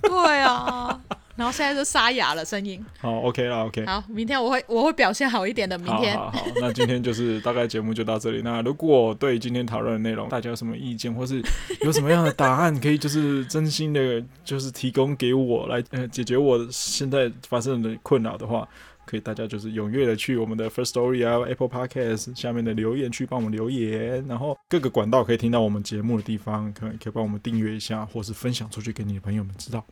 [0.03, 1.01] 对啊，
[1.37, 2.85] 然后现在就沙哑了声音。
[3.01, 3.85] 好，OK 了，OK。
[3.87, 5.77] 好，明天我会我会表现好一点的。
[5.79, 8.43] 明天，好，好，好，那今天就是大概节目就到这里。
[8.43, 11.43] 那如果对今天讨论的内容大家有什么意见，或是
[11.83, 18.69] 有什么样的答案，可以就是真心的，就是提供给我来呃解决我现在发生的困扰的话。
[19.09, 29.83] 可以大家就是踊跃的去我们的 first story 啊 apple podcast 下面的留言区帮我们留言然后各个管道可以听到我们节目的地方可可以帮我们订阅一下或是分享出去给你的朋友们知道。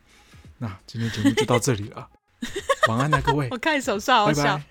[0.58, 2.06] 那今天节目就到这里了。
[2.88, 3.48] 晚安那各位。
[3.50, 4.62] 我看手势好像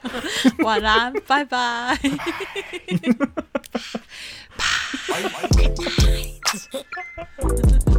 [0.59, 1.97] 晚安拜拜。